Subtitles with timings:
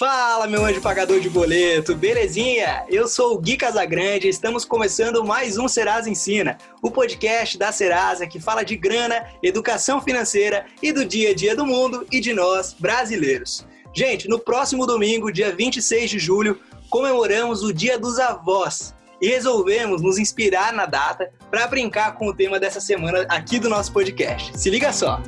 [0.00, 2.86] Fala, meu anjo pagador de boleto, belezinha?
[2.88, 7.70] Eu sou o Gui Casagrande e estamos começando mais um Serasa Ensina, o podcast da
[7.70, 12.18] Serasa que fala de grana, educação financeira e do dia a dia do mundo e
[12.18, 13.66] de nós, brasileiros.
[13.94, 16.58] Gente, no próximo domingo, dia 26 de julho,
[16.88, 22.34] comemoramos o Dia dos Avós e resolvemos nos inspirar na data para brincar com o
[22.34, 24.58] tema dessa semana aqui do nosso podcast.
[24.58, 25.20] Se liga só!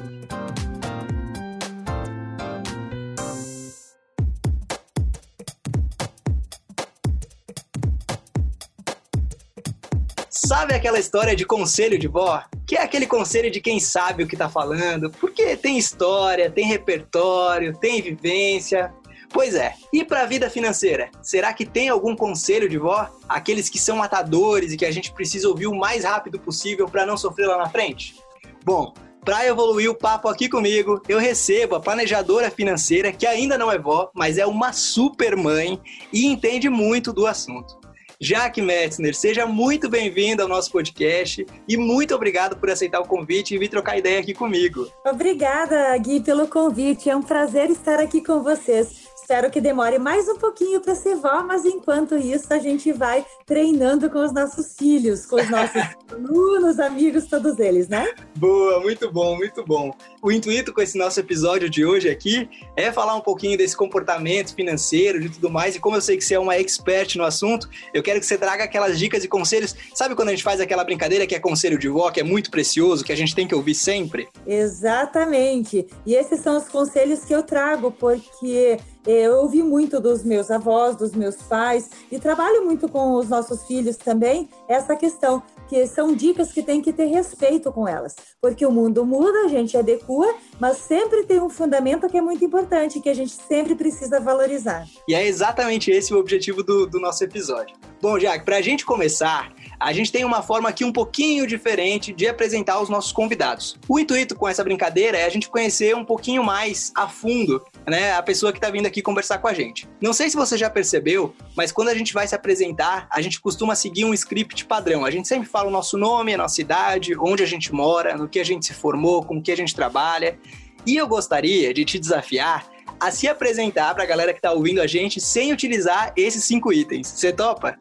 [10.52, 12.44] Sabe aquela história de conselho de vó?
[12.66, 16.66] Que é aquele conselho de quem sabe o que tá falando, porque tem história, tem
[16.66, 18.92] repertório, tem vivência.
[19.30, 21.10] Pois é, e para a vida financeira?
[21.22, 23.08] Será que tem algum conselho de vó?
[23.26, 27.06] Aqueles que são matadores e que a gente precisa ouvir o mais rápido possível para
[27.06, 28.14] não sofrer lá na frente?
[28.62, 28.92] Bom,
[29.24, 33.78] para evoluir o papo aqui comigo, eu recebo a planejadora financeira que ainda não é
[33.78, 35.80] vó, mas é uma super mãe
[36.12, 37.81] e entende muito do assunto.
[38.24, 43.52] Jaque Metzner, seja muito bem-vindo ao nosso podcast e muito obrigado por aceitar o convite
[43.52, 44.88] e vir trocar ideia aqui comigo.
[45.04, 47.10] Obrigada, Gui, pelo convite.
[47.10, 49.01] É um prazer estar aqui com vocês.
[49.22, 53.24] Espero que demore mais um pouquinho para ser vó, mas enquanto isso a gente vai
[53.46, 58.12] treinando com os nossos filhos, com os nossos alunos, amigos, todos eles, né?
[58.36, 59.92] Boa, muito bom, muito bom.
[60.20, 64.56] O intuito com esse nosso episódio de hoje aqui é falar um pouquinho desse comportamento
[64.56, 67.70] financeiro, de tudo mais, e como eu sei que você é uma expert no assunto,
[67.94, 69.74] eu quero que você traga aquelas dicas e conselhos.
[69.94, 72.50] Sabe quando a gente faz aquela brincadeira que é conselho de vó, que é muito
[72.50, 74.28] precioso, que a gente tem que ouvir sempre?
[74.44, 75.86] Exatamente.
[76.04, 80.96] E esses são os conselhos que eu trago, porque eu ouvi muito dos meus avós,
[80.96, 86.14] dos meus pais, e trabalho muito com os nossos filhos também, essa questão, que são
[86.14, 90.34] dicas que tem que ter respeito com elas, porque o mundo muda, a gente adequa,
[90.60, 94.86] mas sempre tem um fundamento que é muito importante, que a gente sempre precisa valorizar.
[95.08, 97.74] E é exatamente esse o objetivo do, do nosso episódio.
[98.00, 99.52] Bom, Jack, para a gente começar,
[99.82, 103.76] a gente tem uma forma aqui um pouquinho diferente de apresentar os nossos convidados.
[103.88, 108.12] O intuito com essa brincadeira é a gente conhecer um pouquinho mais a fundo né,
[108.12, 109.88] a pessoa que está vindo aqui conversar com a gente.
[110.00, 113.40] Não sei se você já percebeu, mas quando a gente vai se apresentar, a gente
[113.40, 115.04] costuma seguir um script padrão.
[115.04, 118.28] A gente sempre fala o nosso nome, a nossa idade, onde a gente mora, no
[118.28, 120.38] que a gente se formou, com o que a gente trabalha.
[120.86, 124.80] E eu gostaria de te desafiar a se apresentar para a galera que está ouvindo
[124.80, 127.08] a gente sem utilizar esses cinco itens.
[127.08, 127.76] Você topa?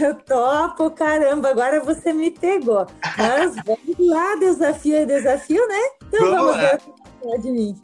[0.00, 2.86] Eu topo, caramba, agora você me pegou.
[3.16, 5.80] Mas vamos lá, desafio é desafio, né?
[6.06, 7.76] Então vamos, vamos ver de mim.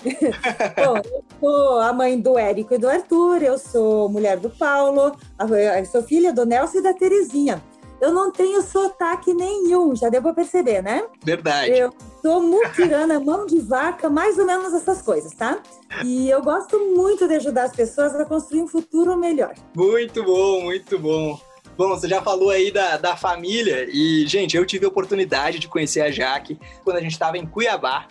[0.77, 5.16] Bom, eu sou a mãe do Érico e do Arthur, eu sou mulher do Paulo,
[5.38, 7.62] eu sou filha do Nelson e da Terezinha.
[8.00, 11.06] Eu não tenho sotaque nenhum, já deu pra perceber, né?
[11.22, 11.71] Verdade.
[11.71, 11.91] Eu
[12.21, 15.59] sou mutirana, mão de vaca, mais ou menos essas coisas, tá?
[16.05, 19.55] E eu gosto muito de ajudar as pessoas a construir um futuro melhor.
[19.75, 21.41] Muito bom, muito bom.
[21.77, 25.67] Bom, você já falou aí da, da família e, gente, eu tive a oportunidade de
[25.67, 28.07] conhecer a Jaque quando a gente estava em Cuiabá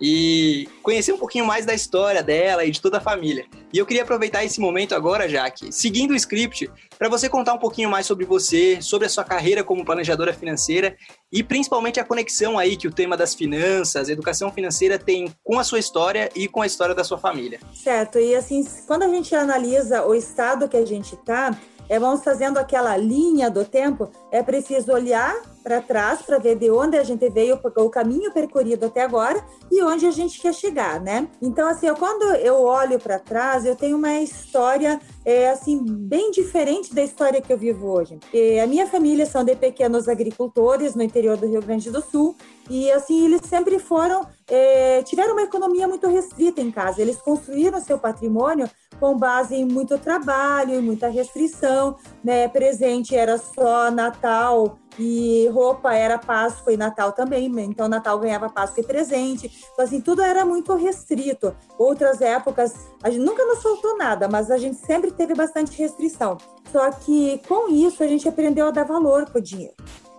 [0.00, 3.44] e conhecer um pouquinho mais da história dela e de toda a família.
[3.72, 7.58] E eu queria aproveitar esse momento agora, Jaque, seguindo o script, para você contar um
[7.58, 10.96] pouquinho mais sobre você, sobre a sua carreira como planejadora financeira
[11.32, 15.64] e principalmente a conexão aí que o tema das finanças, educação financeira tem com a
[15.64, 17.58] sua história e com a história da sua família.
[17.74, 22.22] Certo, e assim, quando a gente analisa o estado que a gente está, é, vamos
[22.22, 27.04] fazendo aquela linha do tempo, é preciso olhar para trás para ver de onde a
[27.04, 31.28] gente veio, o caminho percorrido até agora e onde a gente quer chegar, né?
[31.42, 36.94] Então, assim, quando eu olho para trás, eu tenho uma história é, assim bem diferente
[36.94, 38.18] da história que eu vivo hoje.
[38.32, 42.34] E a minha família são de pequenos agricultores no interior do Rio Grande do Sul
[42.70, 47.02] e assim eles sempre foram é, tiveram uma economia muito restrita em casa.
[47.02, 48.68] Eles construíram seu patrimônio
[48.98, 52.48] com base em muito trabalho, e muita restrição, né?
[52.48, 57.62] Presente era só Natal e roupa era Páscoa e Natal também, né?
[57.62, 59.50] então Natal ganhava Páscoa e presente.
[59.72, 61.54] Então, assim, tudo era muito restrito.
[61.78, 66.36] Outras épocas, a gente nunca nos faltou nada, mas a gente sempre teve bastante restrição.
[66.72, 69.74] Só que com isso a gente aprendeu a dar valor para o dinheiro.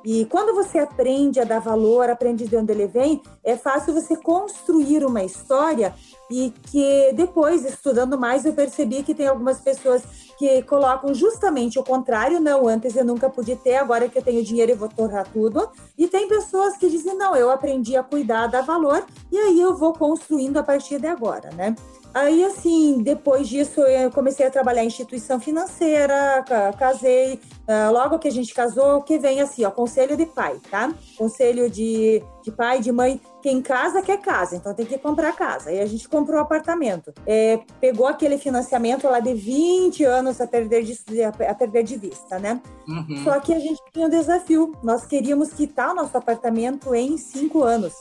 [0.06, 4.16] E quando você aprende a dar valor, aprende de onde ele vem, é fácil você
[4.16, 5.94] construir uma história
[6.30, 10.04] e que depois, estudando mais, eu percebi que tem algumas pessoas
[10.38, 14.44] que colocam justamente o contrário, não, antes eu nunca pude ter, agora que eu tenho
[14.44, 15.70] dinheiro eu vou torrar tudo.
[15.98, 19.76] E tem pessoas que dizem, não, eu aprendi a cuidar, dar valor, e aí eu
[19.76, 21.76] vou construindo a partir de agora, né?
[22.14, 26.44] Aí, assim, depois disso, eu comecei a trabalhar em instituição financeira,
[26.78, 27.40] casei.
[27.72, 30.92] Ah, logo que a gente casou, que vem assim, ó, conselho de pai, tá?
[31.16, 35.72] Conselho de, de pai, de mãe, Quem casa quer casa, então tem que comprar casa.
[35.72, 37.14] E a gente comprou o apartamento.
[37.28, 42.40] É, pegou aquele financiamento lá de 20 anos a perder de, a perder de vista,
[42.40, 42.60] né?
[42.88, 43.24] Uhum.
[43.24, 44.76] Só que a gente tinha um desafio.
[44.82, 47.94] Nós queríamos quitar o nosso apartamento em cinco anos.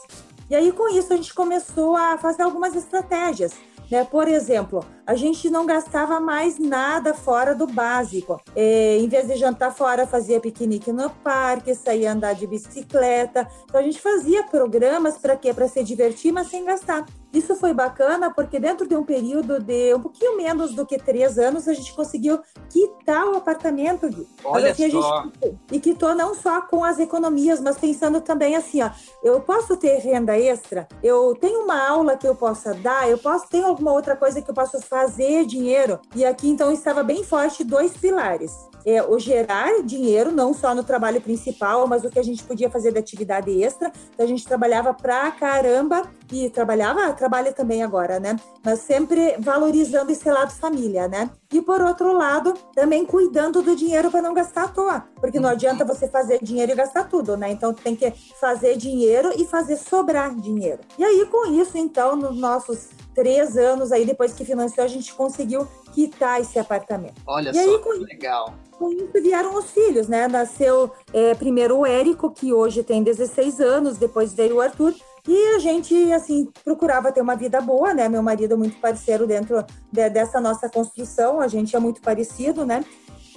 [0.49, 3.53] E aí, com isso, a gente começou a fazer algumas estratégias.
[3.89, 4.03] Né?
[4.03, 8.39] Por exemplo, a gente não gastava mais nada fora do básico.
[8.55, 13.47] É, em vez de jantar fora, fazia piquenique no parque, saía andar de bicicleta.
[13.65, 15.53] Então a gente fazia programas para quê?
[15.53, 17.05] Para se divertir, mas sem gastar.
[17.33, 21.37] Isso foi bacana porque dentro de um período de um pouquinho menos do que três
[21.37, 22.39] anos, a gente conseguiu
[22.69, 24.27] quitar o apartamento, Gui.
[24.43, 25.23] Olha assim, só.
[25.23, 28.89] Gente, e quitou não só com as economias, mas pensando também assim, ó,
[29.23, 33.47] eu posso ter renda extra, eu tenho uma aula que eu possa dar, eu posso
[33.47, 35.99] ter alguma outra coisa que eu possa fazer dinheiro.
[36.15, 40.83] E aqui então estava bem forte dois pilares é, o gerar dinheiro, não só no
[40.83, 43.91] trabalho principal, mas o que a gente podia fazer de atividade extra.
[44.13, 48.35] Então, a gente trabalhava pra caramba e trabalhava, trabalha também agora, né?
[48.63, 51.29] Mas sempre valorizando esse lado família, né?
[51.53, 55.49] E por outro lado, também cuidando do dinheiro para não gastar à toa, porque não
[55.49, 57.51] adianta você fazer dinheiro e gastar tudo, né?
[57.51, 60.79] Então tem que fazer dinheiro e fazer sobrar dinheiro.
[60.97, 65.13] E aí com isso, então, nos nossos três anos aí depois que financiou, a gente
[65.13, 67.21] conseguiu quitar esse apartamento.
[67.27, 68.53] Olha e só, aí, com legal.
[68.79, 70.25] Com isso vieram os filhos, né?
[70.29, 74.95] Nasceu é, primeiro o Érico, que hoje tem 16 anos, depois veio o Arthur,
[75.27, 78.07] e a gente, assim, procurava ter uma vida boa, né?
[78.07, 82.65] Meu marido é muito parceiro dentro de, dessa nossa construção, a gente é muito parecido,
[82.65, 82.85] né?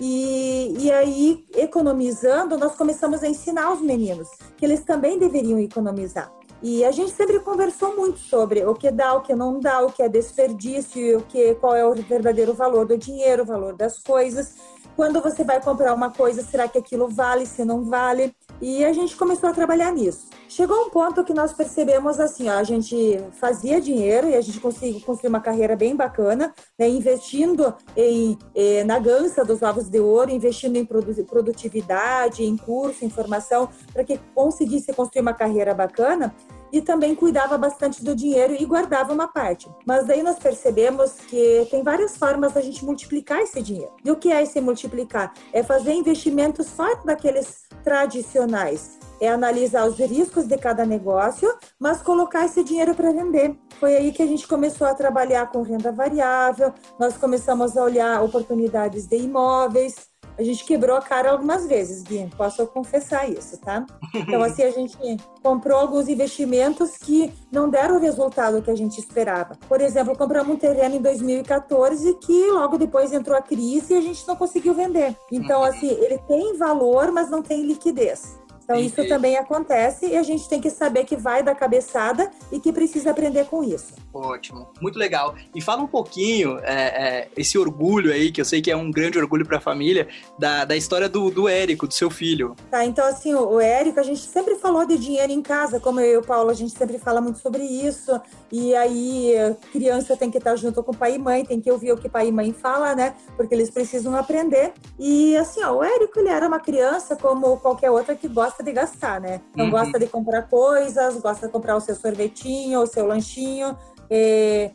[0.01, 6.33] E, e aí, economizando, nós começamos a ensinar os meninos que eles também deveriam economizar.
[6.63, 9.91] E a gente sempre conversou muito sobre o que dá, o que não dá, o
[9.91, 13.99] que é desperdício, o que, qual é o verdadeiro valor do dinheiro, o valor das
[13.99, 14.55] coisas.
[14.95, 18.35] Quando você vai comprar uma coisa, será que aquilo vale, se não vale?
[18.61, 20.29] E a gente começou a trabalhar nisso.
[20.49, 24.61] Chegou um ponto que nós percebemos assim, ó, a gente fazia dinheiro e a gente
[24.61, 29.99] conseguiu construir uma carreira bem bacana, né, investindo em, eh, na gança dos ovos de
[29.99, 36.35] ouro, investindo em produtividade, em curso, em formação, para que conseguisse construir uma carreira bacana
[36.73, 39.69] e também cuidava bastante do dinheiro e guardava uma parte.
[39.87, 43.93] Mas daí nós percebemos que tem várias formas da gente multiplicar esse dinheiro.
[44.05, 45.33] E o que é esse multiplicar?
[45.53, 48.99] É fazer investimentos fora daqueles tradicionais.
[49.21, 53.57] É analisar os riscos de cada negócio, mas colocar esse dinheiro para vender.
[53.79, 58.21] Foi aí que a gente começou a trabalhar com renda variável, nós começamos a olhar
[58.23, 63.87] oportunidades de imóveis, a gente quebrou a cara algumas vezes, Gui, posso confessar isso, tá?
[64.15, 64.97] Então, assim, a gente
[65.43, 69.57] comprou alguns investimentos que não deram o resultado que a gente esperava.
[69.69, 74.01] Por exemplo, compramos um terreno em 2014 que logo depois entrou a crise e a
[74.01, 75.17] gente não conseguiu vender.
[75.31, 75.67] Então, uhum.
[75.67, 78.42] assim, ele tem valor, mas não tem liquidez.
[78.81, 82.59] Então, isso também acontece e a gente tem que saber que vai da cabeçada e
[82.61, 83.95] que precisa aprender com isso.
[84.13, 85.35] Ótimo, muito legal.
[85.55, 88.91] E fala um pouquinho, é, é, esse orgulho aí, que eu sei que é um
[88.91, 90.09] grande orgulho para a família,
[90.39, 92.55] da, da história do, do Érico, do seu filho.
[92.71, 96.01] Tá, então, assim, o, o Érico, a gente sempre falou de dinheiro em casa, como
[96.01, 98.21] eu e o Paulo, a gente sempre fala muito sobre isso.
[98.51, 99.35] E aí,
[99.73, 102.29] criança tem que estar junto com pai e mãe, tem que ouvir o que pai
[102.29, 103.15] e mãe fala, né?
[103.37, 104.73] Porque eles precisam aprender.
[104.99, 108.65] E, assim, ó, o Érico, ele era uma criança como qualquer outra que gosta gosta
[108.65, 109.41] de gastar, né?
[109.53, 109.71] Então uhum.
[109.71, 113.77] gosta de comprar coisas, gosta de comprar o seu sorvetinho, o seu lanchinho.
[114.09, 114.71] É,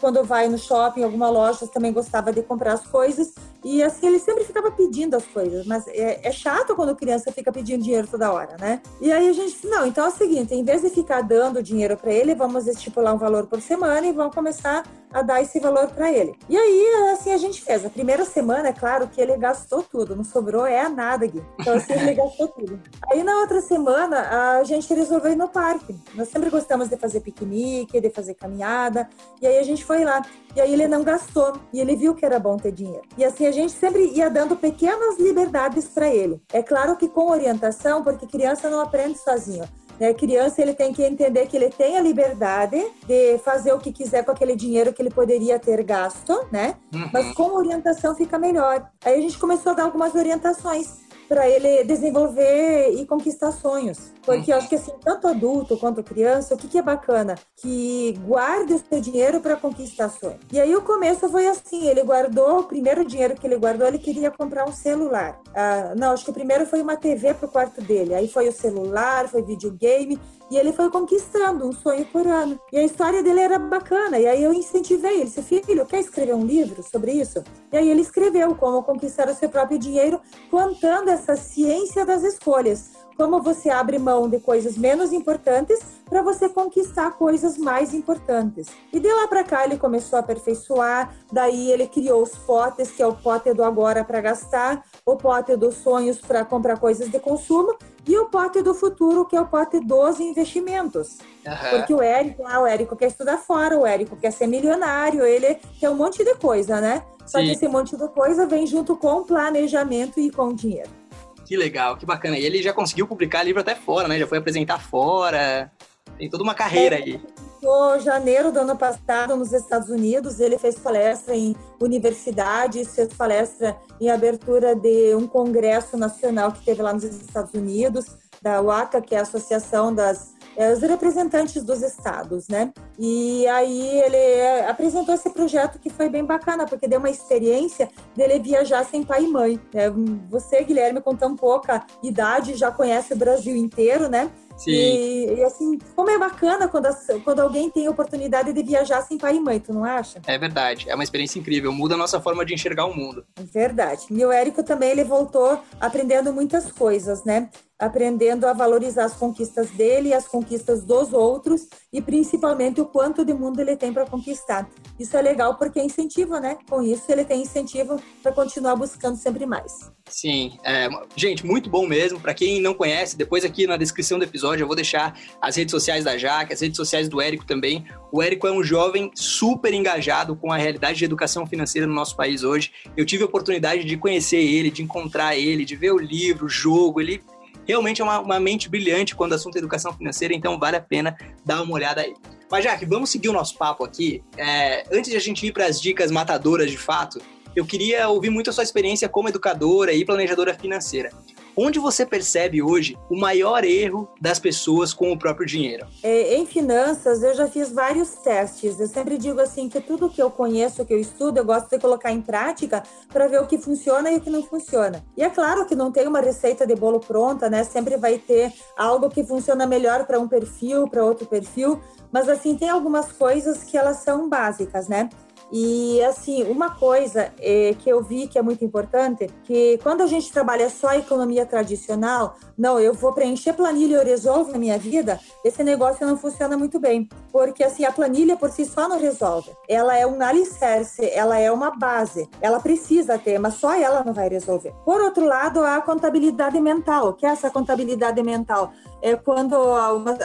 [0.00, 3.34] quando vai no shopping, alguma loja, também gostava de comprar as coisas.
[3.64, 5.66] E assim, ele sempre ficava pedindo as coisas.
[5.66, 8.80] Mas é, é chato quando criança fica pedindo dinheiro toda hora, né?
[9.00, 11.62] E aí a gente disse, não, então é o seguinte, em vez de ficar dando
[11.62, 15.60] dinheiro para ele, vamos estipular um valor por semana e vamos começar a dar esse
[15.60, 16.34] valor para ele.
[16.48, 17.84] E aí, assim, a gente fez.
[17.84, 21.42] A primeira semana, é claro que ele gastou tudo, não sobrou é nada, Gui.
[21.60, 22.80] Então, assim, ele gastou tudo.
[23.10, 25.94] Aí, na outra semana, a gente resolveu ir no parque.
[26.14, 29.08] Nós sempre gostamos de fazer piquenique, de fazer caminhada.
[29.40, 30.22] E aí, a gente foi lá.
[30.54, 31.54] E aí, ele não gastou.
[31.72, 33.02] E ele viu que era bom ter dinheiro.
[33.16, 36.40] E assim, a gente sempre ia dando pequenas liberdades para ele.
[36.52, 39.64] É claro que com orientação, porque criança não aprende sozinho.
[39.98, 40.12] Né?
[40.14, 44.24] Criança, ele tem que entender que ele tem a liberdade de fazer o que quiser
[44.24, 46.74] com aquele dinheiro que ele poderia ter gasto, né?
[46.92, 47.10] Uhum.
[47.12, 48.90] Mas com orientação fica melhor.
[49.04, 54.12] Aí a gente começou a dar algumas orientações para ele desenvolver e conquistar sonhos.
[54.22, 57.36] Porque eu acho que assim, tanto adulto quanto criança, o que, que é bacana?
[57.56, 60.40] Que guarde o seu dinheiro para conquistar sonhos.
[60.52, 63.98] E aí o começo foi assim, ele guardou, o primeiro dinheiro que ele guardou, ele
[63.98, 65.40] queria comprar um celular.
[65.54, 68.14] Ah, não, acho que o primeiro foi uma TV pro quarto dele.
[68.14, 70.20] Aí foi o celular, foi videogame.
[70.52, 72.60] E ele foi conquistando um sonho por ano.
[72.70, 74.18] E a história dele era bacana.
[74.18, 75.24] E aí eu incentivei ele.
[75.24, 77.42] Disse, filho, quer escrever um livro sobre isso?
[77.72, 83.01] E aí ele escreveu como conquistar o seu próprio dinheiro, contando essa ciência das escolhas
[83.22, 85.78] como você abre mão de coisas menos importantes
[86.10, 88.66] para você conquistar coisas mais importantes.
[88.92, 93.00] E de lá para cá ele começou a aperfeiçoar, daí ele criou os potes, que
[93.00, 97.20] é o pote do agora para gastar, o pote dos sonhos para comprar coisas de
[97.20, 101.18] consumo e o pote do futuro, que é o pote dos investimentos.
[101.46, 101.70] Uhum.
[101.70, 105.60] Porque o Érico, ah, o Érico quer estudar fora, o Érico quer ser milionário, ele
[105.78, 107.04] quer um monte de coisa, né?
[107.24, 107.44] Só Sim.
[107.44, 111.01] que esse monte de coisa vem junto com o planejamento e com o dinheiro.
[111.44, 112.38] Que legal, que bacana.
[112.38, 114.18] E ele já conseguiu publicar livro até fora, né?
[114.18, 115.70] Já foi apresentar fora.
[116.18, 117.20] Tem toda uma carreira aí.
[117.62, 123.76] Em janeiro do ano passado nos Estados Unidos, ele fez palestra em universidades, fez palestra
[124.00, 128.06] em abertura de um congresso nacional que teve lá nos Estados Unidos,
[128.42, 132.72] da UACA, que é a Associação das os representantes dos estados, né?
[132.98, 137.88] E aí ele é, apresentou esse projeto que foi bem bacana, porque deu uma experiência
[138.14, 139.60] dele viajar sem pai e mãe.
[139.72, 139.84] Né?
[140.28, 144.30] Você, Guilherme, com tão pouca idade, já conhece o Brasil inteiro, né?
[144.56, 144.70] Sim.
[144.70, 146.88] E, e, assim, como é bacana quando,
[147.24, 150.20] quando alguém tem a oportunidade de viajar sem pai e mãe, tu não acha?
[150.26, 153.24] É verdade, é uma experiência incrível, muda a nossa forma de enxergar o mundo.
[153.38, 154.06] Verdade.
[154.10, 157.48] E o Érico também, ele voltou aprendendo muitas coisas, né?
[157.82, 163.34] aprendendo a valorizar as conquistas dele as conquistas dos outros e principalmente o quanto de
[163.34, 164.70] mundo ele tem para conquistar.
[164.98, 166.58] Isso é legal porque é incentivo, né?
[166.70, 169.90] Com isso ele tem incentivo para continuar buscando sempre mais.
[170.08, 172.20] Sim, é, gente, muito bom mesmo.
[172.20, 175.70] Para quem não conhece, depois aqui na descrição do episódio eu vou deixar as redes
[175.70, 177.84] sociais da Jaque, as redes sociais do Érico também.
[178.10, 182.16] O Érico é um jovem super engajado com a realidade de educação financeira no nosso
[182.16, 182.72] país hoje.
[182.96, 186.48] Eu tive a oportunidade de conhecer ele, de encontrar ele, de ver o livro, o
[186.48, 187.00] jogo.
[187.00, 187.22] Ele
[187.66, 190.80] realmente é uma, uma mente brilhante quando o assunto é educação financeira, então vale a
[190.80, 192.14] pena dar uma olhada aí.
[192.50, 194.22] Mas, Jaque, vamos seguir o nosso papo aqui.
[194.36, 197.18] É, antes de a gente ir para as dicas matadoras de fato,
[197.54, 201.10] eu queria ouvir muito a sua experiência como educadora e planejadora financeira.
[201.56, 205.86] Onde você percebe hoje o maior erro das pessoas com o próprio dinheiro?
[206.02, 208.80] É, em finanças, eu já fiz vários testes.
[208.80, 211.78] Eu sempre digo assim que tudo que eu conheço, que eu estudo, eu gosto de
[211.78, 215.04] colocar em prática para ver o que funciona e o que não funciona.
[215.16, 217.64] E é claro que não tem uma receita de bolo pronta, né?
[217.64, 221.78] Sempre vai ter algo que funciona melhor para um perfil, para outro perfil.
[222.10, 225.10] Mas assim, tem algumas coisas que elas são básicas, né?
[225.52, 230.06] E assim, uma coisa é, que eu vi que é muito importante, que quando a
[230.06, 234.58] gente trabalha só a economia tradicional, não, eu vou preencher planilha e eu resolvo a
[234.58, 237.06] minha vida, esse negócio não funciona muito bem.
[237.30, 239.50] Porque assim, a planilha por si só não resolve.
[239.68, 244.14] Ela é um alicerce, ela é uma base, ela precisa ter, mas só ela não
[244.14, 244.72] vai resolver.
[244.86, 248.72] Por outro lado, a contabilidade mental, que é essa contabilidade mental?
[249.02, 250.16] É quando uma,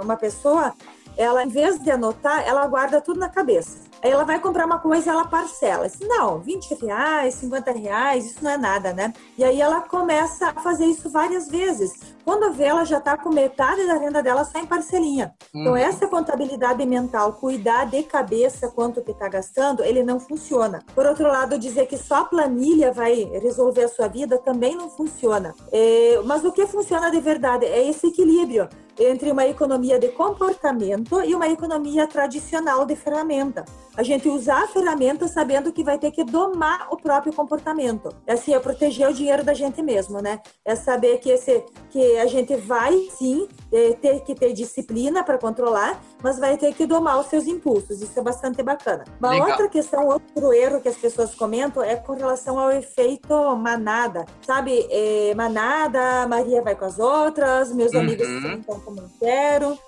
[0.00, 0.72] uma pessoa,
[1.16, 3.85] ela em vez de anotar, ela guarda tudo na cabeça.
[4.02, 5.86] Aí ela vai comprar uma coisa e ela parcela.
[5.86, 9.12] Assim, não, 20 reais, 50 reais, isso não é nada, né?
[9.36, 11.92] E aí ela começa a fazer isso várias vezes.
[12.24, 15.34] Quando vê, ela já está com metade da renda dela só em parcelinha.
[15.50, 15.76] Então, uhum.
[15.76, 20.82] Então, essa contabilidade mental, cuidar de cabeça quanto que está gastando, ele não funciona.
[20.94, 24.90] Por outro lado, dizer que só a planilha vai resolver a sua vida também não
[24.90, 25.54] funciona.
[25.70, 31.22] É, mas o que funciona de verdade é esse equilíbrio entre uma economia de comportamento
[31.22, 33.64] e uma economia tradicional de ferramenta.
[33.96, 38.10] A gente usar a ferramenta sabendo que vai ter que domar o próprio comportamento.
[38.26, 40.40] É assim, é proteger o dinheiro da gente mesmo, né?
[40.64, 45.38] É saber que, esse, que a gente vai sim é, ter que ter disciplina para
[45.38, 48.02] controlar, mas vai ter que domar os seus impulsos.
[48.02, 49.04] Isso é bastante bacana.
[49.20, 49.50] Uma Legal.
[49.50, 54.26] outra questão, outro erro que as pessoas comentam é com relação ao efeito manada.
[54.42, 58.00] Sabe, é, manada, Maria vai com as outras, meus uhum.
[58.00, 59.78] amigos estão como eu quero.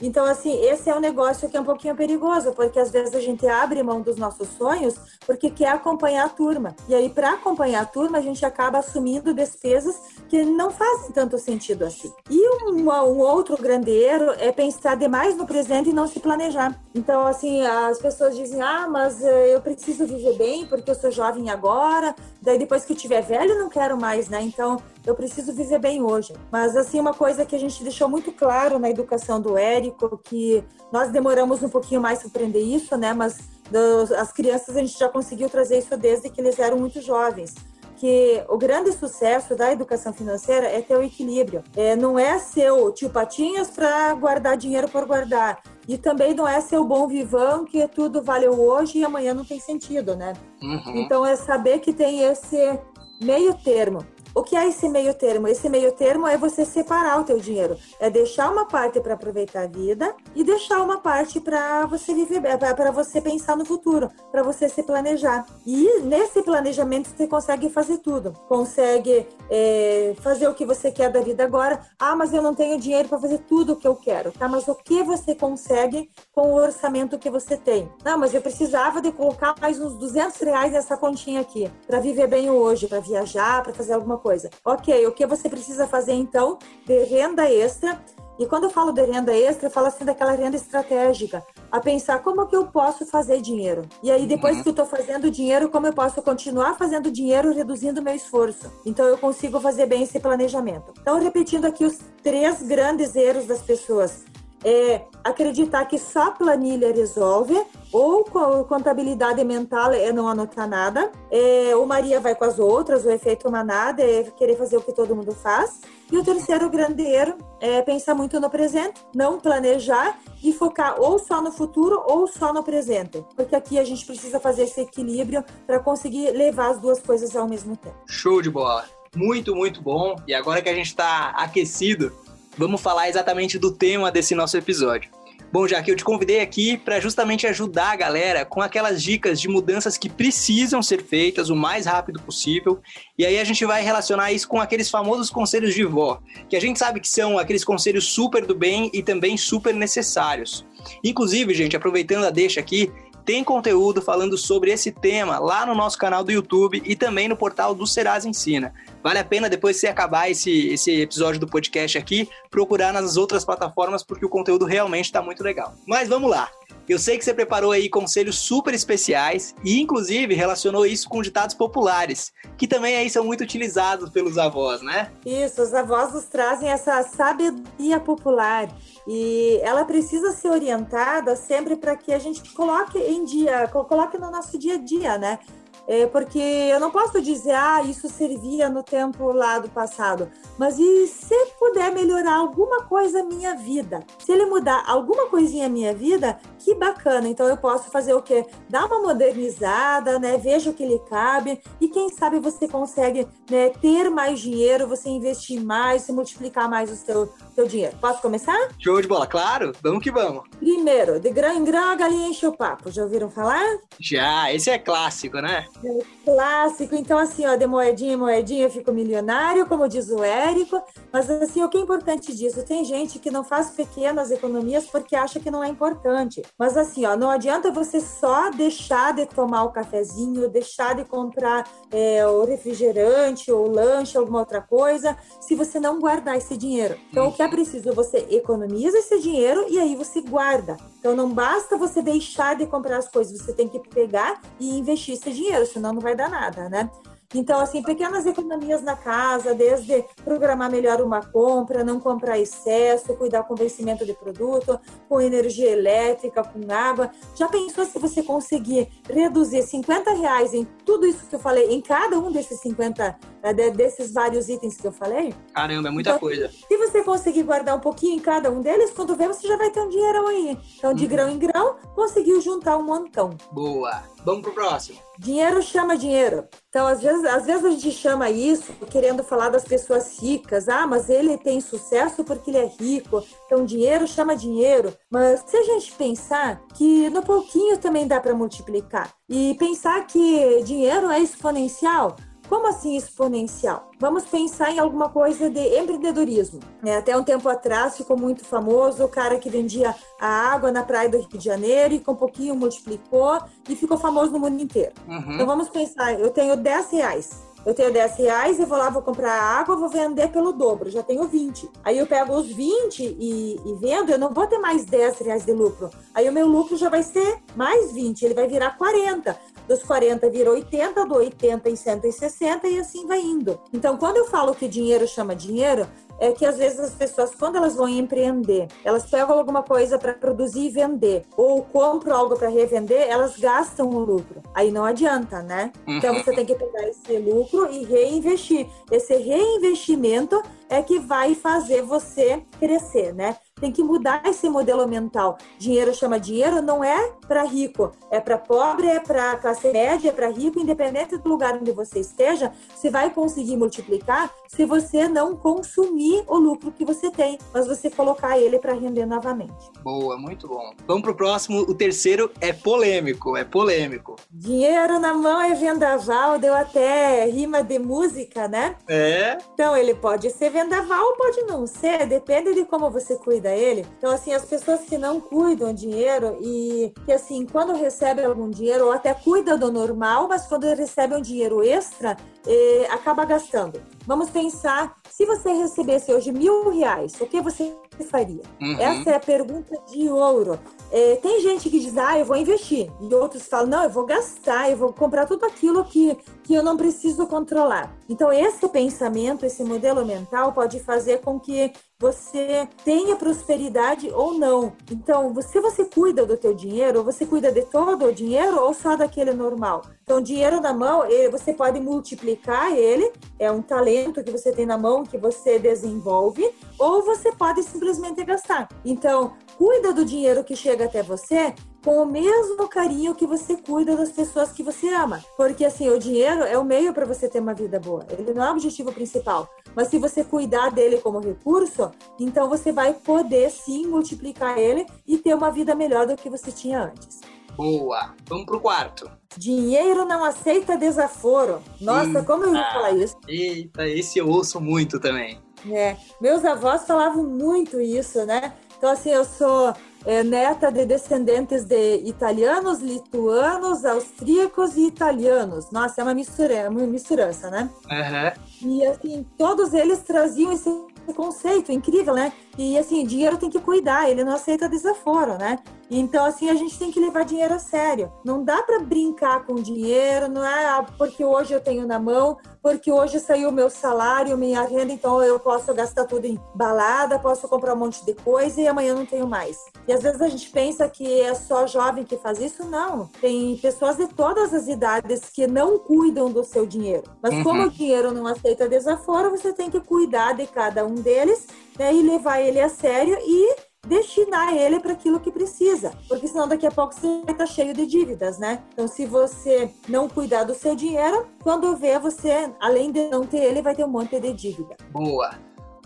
[0.00, 3.20] Então, assim, esse é um negócio que é um pouquinho perigoso, porque às vezes a
[3.20, 4.94] gente abre mão dos nossos sonhos
[5.26, 6.74] porque quer acompanhar a turma.
[6.88, 9.96] E aí, para acompanhar a turma, a gente acaba assumindo despesas
[10.28, 12.12] que não fazem tanto sentido assim.
[12.30, 16.78] E um, um outro grande erro é pensar demais no presente e não se planejar.
[16.94, 21.10] Então, assim, as pessoas dizem: ah, mas eh, eu preciso viver bem porque eu sou
[21.10, 24.42] jovem agora, daí depois que eu tiver velho, não quero mais, né?
[24.42, 26.34] Então, eu preciso viver bem hoje.
[26.52, 30.62] Mas, assim, uma coisa que a gente deixou muito claro na educação do Érico, que
[30.92, 33.14] nós demoramos um pouquinho mais para aprender isso, né?
[33.14, 33.38] Mas
[33.70, 37.54] dos, as crianças a gente já conseguiu trazer isso desde que eles eram muito jovens
[37.96, 41.64] que o grande sucesso da educação financeira é ter o equilíbrio.
[41.76, 45.60] É, não é ser o tio Patinhas para guardar dinheiro por guardar.
[45.88, 49.44] E também não é ser o bom vivão que tudo valeu hoje e amanhã não
[49.44, 50.32] tem sentido, né?
[50.62, 50.98] Uhum.
[50.98, 52.78] Então é saber que tem esse
[53.20, 55.48] meio termo O que é esse meio termo?
[55.48, 59.62] Esse meio termo é você separar o teu dinheiro, é deixar uma parte para aproveitar
[59.62, 64.42] a vida e deixar uma parte para você viver, para você pensar no futuro, para
[64.42, 65.46] você se planejar.
[65.66, 71.20] E nesse planejamento você consegue fazer tudo, consegue é, fazer o que você quer da
[71.20, 71.80] vida agora.
[71.98, 74.46] Ah, mas eu não tenho dinheiro para fazer tudo o que eu quero, tá?
[74.48, 77.90] Mas o que você consegue com o orçamento que você tem?
[78.04, 82.26] Não, mas eu precisava de colocar mais uns 200 reais nessa continha aqui para viver
[82.26, 84.50] bem hoje, para viajar, para fazer alguma coisa coisa.
[84.64, 87.98] Ok, o que você precisa fazer então de renda extra?
[88.38, 92.22] E quando eu falo de renda extra, eu falo assim daquela renda estratégica, a pensar
[92.22, 93.82] como que eu posso fazer dinheiro.
[94.00, 94.62] E aí depois uhum.
[94.62, 98.70] que eu estou fazendo dinheiro, como eu posso continuar fazendo dinheiro reduzindo meu esforço.
[98.86, 100.92] Então eu consigo fazer bem esse planejamento.
[101.00, 104.24] Então repetindo aqui os três grandes erros das pessoas
[104.64, 107.60] é acreditar que só planilha resolve,
[107.92, 108.24] ou
[108.68, 113.50] contabilidade mental é não anotar nada, é, o Maria vai com as outras, o efeito
[113.50, 115.80] manada é querer fazer o que todo mundo faz.
[116.10, 121.18] E o terceiro grande erro é pensar muito no presente, não planejar e focar ou
[121.18, 123.22] só no futuro ou só no presente.
[123.36, 127.46] Porque aqui a gente precisa fazer esse equilíbrio para conseguir levar as duas coisas ao
[127.46, 127.96] mesmo tempo.
[128.06, 128.86] Show de bola!
[129.14, 130.16] Muito, muito bom.
[130.26, 132.12] E agora que a gente está aquecido,
[132.58, 135.10] vamos falar exatamente do tema desse nosso episódio.
[135.50, 139.40] Bom, já que eu te convidei aqui para justamente ajudar a galera com aquelas dicas
[139.40, 142.82] de mudanças que precisam ser feitas o mais rápido possível.
[143.16, 146.60] E aí a gente vai relacionar isso com aqueles famosos conselhos de vó, que a
[146.60, 150.66] gente sabe que são aqueles conselhos super do bem e também super necessários.
[151.02, 152.92] Inclusive, gente, aproveitando a deixa aqui,
[153.28, 157.36] tem conteúdo falando sobre esse tema lá no nosso canal do YouTube e também no
[157.36, 158.72] portal do Serasa Ensina.
[159.02, 163.44] Vale a pena, depois de acabar esse, esse episódio do podcast aqui, procurar nas outras
[163.44, 165.74] plataformas, porque o conteúdo realmente está muito legal.
[165.86, 166.48] Mas vamos lá.
[166.88, 171.54] Eu sei que você preparou aí conselhos super especiais e, inclusive, relacionou isso com ditados
[171.54, 175.12] populares, que também aí são muito utilizados pelos avós, né?
[175.26, 178.74] Isso, os avós nos trazem essa sabedoria popular
[179.10, 184.30] e ela precisa ser orientada sempre para que a gente coloque em dia, coloque no
[184.30, 185.38] nosso dia a dia, né?
[185.86, 190.28] É porque eu não posso dizer, ah, isso servia no tempo lá do passado.
[190.58, 194.04] Mas e se puder melhorar alguma coisa na minha vida?
[194.18, 197.28] Se ele mudar alguma coisinha na minha vida, que bacana.
[197.28, 198.44] Então eu posso fazer o quê?
[198.68, 200.36] Dar uma modernizada, né?
[200.36, 201.60] Veja o que lhe cabe.
[201.80, 206.90] E quem sabe você consegue né, ter mais dinheiro, você investir mais, se multiplicar mais
[206.90, 207.96] o seu, seu dinheiro.
[208.00, 208.58] Posso começar?
[208.78, 209.72] Show de bola, claro.
[209.82, 210.44] Vamos que vamos.
[210.58, 212.90] Primeiro, de grão em grão a galinha enche o papo.
[212.90, 213.64] Já ouviram falar?
[214.00, 215.66] Já, esse é clássico, né?
[215.84, 216.94] É clássico.
[216.94, 220.82] Então, assim, ó, de moedinha em moedinha eu fico milionário, como diz o Érico.
[221.12, 222.64] Mas, assim, o que é importante disso?
[222.64, 226.42] Tem gente que não faz pequenas economias porque acha que não é importante.
[226.58, 231.68] Mas, assim, ó, não adianta você só deixar de tomar o cafezinho, deixar de comprar
[231.90, 236.96] é, o refrigerante ou lanche, alguma outra coisa, se você não guardar esse dinheiro.
[237.10, 237.92] Então, o que é preciso?
[237.92, 240.76] Você economiza esse dinheiro e aí você guarda.
[240.98, 245.14] Então, não basta você deixar de comprar as coisas, você tem que pegar e investir
[245.14, 246.90] esse dinheiro senão não vai dar nada, né?
[247.34, 253.42] Então, assim, pequenas economias na casa, desde programar melhor uma compra, não comprar excesso, cuidar
[253.42, 257.10] com vencimento de produto, com energia elétrica, com água.
[257.36, 261.82] Já pensou se você conseguir reduzir 50 reais em tudo isso que eu falei, em
[261.82, 265.34] cada um desses 50, eh, desses vários itens que eu falei?
[265.52, 266.48] Caramba, é muita então, coisa.
[266.48, 269.70] Se você conseguir guardar um pouquinho em cada um deles, quando vê, você já vai
[269.70, 270.58] ter um dinheiro aí.
[270.78, 271.10] Então, de uhum.
[271.10, 273.36] grão em grão, conseguiu juntar um montão.
[273.52, 274.02] Boa.
[274.24, 274.98] Vamos pro próximo.
[275.18, 276.46] Dinheiro chama dinheiro.
[276.68, 280.68] Então, às vezes, às vezes a gente chama isso querendo falar das pessoas ricas.
[280.68, 283.24] Ah, mas ele tem sucesso porque ele é rico.
[283.46, 284.94] Então, dinheiro chama dinheiro.
[285.10, 290.62] Mas se a gente pensar que no pouquinho também dá para multiplicar e pensar que
[290.62, 292.16] dinheiro é exponencial,
[292.48, 293.90] como assim exponencial?
[293.98, 296.60] Vamos pensar em alguma coisa de empreendedorismo.
[296.84, 300.82] É, até um tempo atrás ficou muito famoso o cara que vendia a água na
[300.82, 304.60] praia do Rio de Janeiro e com um pouquinho multiplicou e ficou famoso no mundo
[304.62, 304.92] inteiro.
[305.06, 305.34] Uhum.
[305.34, 307.48] Então vamos pensar, eu tenho 10 reais.
[307.66, 311.02] Eu tenho 10 reais, eu vou lá, vou comprar água, vou vender pelo dobro, já
[311.02, 311.68] tenho 20.
[311.84, 315.44] Aí eu pego os 20 e, e, vendo, eu não vou ter mais 10 reais
[315.44, 315.90] de lucro.
[316.14, 319.36] Aí o meu lucro já vai ser mais 20, ele vai virar 40
[319.68, 323.60] dos 40 vira 80, do 80 em 160 e assim vai indo.
[323.72, 325.86] Então, quando eu falo que dinheiro chama dinheiro,
[326.18, 330.14] é que às vezes as pessoas, quando elas vão empreender, elas pegam alguma coisa para
[330.14, 334.42] produzir e vender, ou compram algo para revender, elas gastam o lucro.
[334.54, 335.72] Aí não adianta, né?
[335.86, 338.66] Então você tem que pegar esse lucro e reinvestir.
[338.90, 343.36] Esse reinvestimento é que vai fazer você crescer, né?
[343.58, 345.38] Tem que mudar esse modelo mental.
[345.58, 350.12] Dinheiro chama dinheiro não é para rico, é para pobre, é para classe média, é
[350.12, 355.36] para rico, independente do lugar onde você esteja, você vai conseguir multiplicar se você não
[355.36, 359.52] consumir o lucro que você tem, mas você colocar ele para render novamente.
[359.82, 360.72] Boa, muito bom.
[360.86, 364.16] Vamos pro próximo, o terceiro é polêmico, é polêmico.
[364.30, 368.76] Dinheiro na mão é vendaval, deu até rima de música, né?
[368.88, 369.38] É.
[369.54, 373.86] Então ele pode ser vendaval ou pode não ser, depende de como você cuida ele.
[373.98, 378.86] Então assim, as pessoas que não cuidam dinheiro e que assim, quando recebem algum dinheiro
[378.86, 383.80] ou até cuida do normal, mas quando recebem um dinheiro extra, eh, acaba gastando.
[384.06, 387.74] Vamos pensar, se você recebesse hoje mil reais, o que você
[388.10, 388.42] faria?
[388.60, 388.80] Uhum.
[388.80, 390.58] Essa é a pergunta de ouro.
[390.90, 392.90] É, tem gente que diz, ah, eu vou investir.
[393.00, 396.16] E outros falam, não, eu vou gastar, eu vou comprar tudo aquilo que,
[396.48, 397.94] que eu não preciso controlar.
[398.08, 404.72] Então, esse pensamento, esse modelo mental pode fazer com que você tenha prosperidade ou não.
[404.90, 408.96] Então, se você cuida do teu dinheiro, você cuida de todo o dinheiro ou só
[408.96, 409.82] daquele normal?
[410.02, 414.78] Então, dinheiro na mão, você pode multiplicar ele, é um talento que você tem na
[414.78, 418.70] mão que você desenvolve, ou você pode simplesmente gastar.
[418.86, 421.54] Então, cuida do dinheiro que chega até você
[421.88, 425.24] com o mesmo carinho que você cuida das pessoas que você ama.
[425.38, 428.06] Porque assim, o dinheiro é o meio para você ter uma vida boa.
[428.10, 429.48] Ele não é o objetivo principal.
[429.74, 435.16] Mas se você cuidar dele como recurso, então você vai poder sim multiplicar ele e
[435.16, 437.20] ter uma vida melhor do que você tinha antes.
[437.56, 438.14] Boa.
[438.28, 439.10] Vamos pro quarto.
[439.34, 441.62] Dinheiro não aceita desaforo.
[441.80, 443.16] Nossa, eita, como eu ia falar isso?
[443.26, 445.40] Eita, esse eu ouço muito também.
[445.66, 448.52] É, meus avós falavam muito isso, né?
[448.76, 449.74] Então, assim, eu sou
[450.08, 455.70] é, neta de descendentes de italianos, lituanos, austríacos e italianos.
[455.70, 457.68] Nossa, é uma mistura, é uma misturança, né?
[457.84, 458.70] Uhum.
[458.70, 460.70] E assim, todos eles traziam esse
[461.14, 462.32] conceito incrível, né?
[462.58, 465.60] E assim, dinheiro tem que cuidar, ele não aceita desaforo, né?
[465.90, 468.12] Então, assim, a gente tem que levar dinheiro a sério.
[468.24, 472.36] Não dá para brincar com dinheiro, não é ah, porque hoje eu tenho na mão,
[472.62, 477.18] porque hoje saiu o meu salário, minha renda, então eu posso gastar tudo em balada,
[477.18, 479.56] posso comprar um monte de coisa e amanhã não tenho mais.
[479.86, 483.06] E às vezes a gente pensa que é só jovem que faz isso, não.
[483.20, 487.04] Tem pessoas de todas as idades que não cuidam do seu dinheiro.
[487.22, 487.44] Mas uhum.
[487.44, 491.46] como o dinheiro não aceita desaforo, você tem que cuidar de cada um deles
[491.78, 496.48] né, e levar ele a sério e destinar ele para aquilo que precisa, porque senão
[496.48, 498.62] daqui a pouco você vai estar tá cheio de dívidas, né?
[498.72, 503.38] Então, se você não cuidar do seu dinheiro, quando vê você, além de não ter
[503.38, 504.76] ele, vai ter um monte de dívida.
[504.90, 505.30] Boa.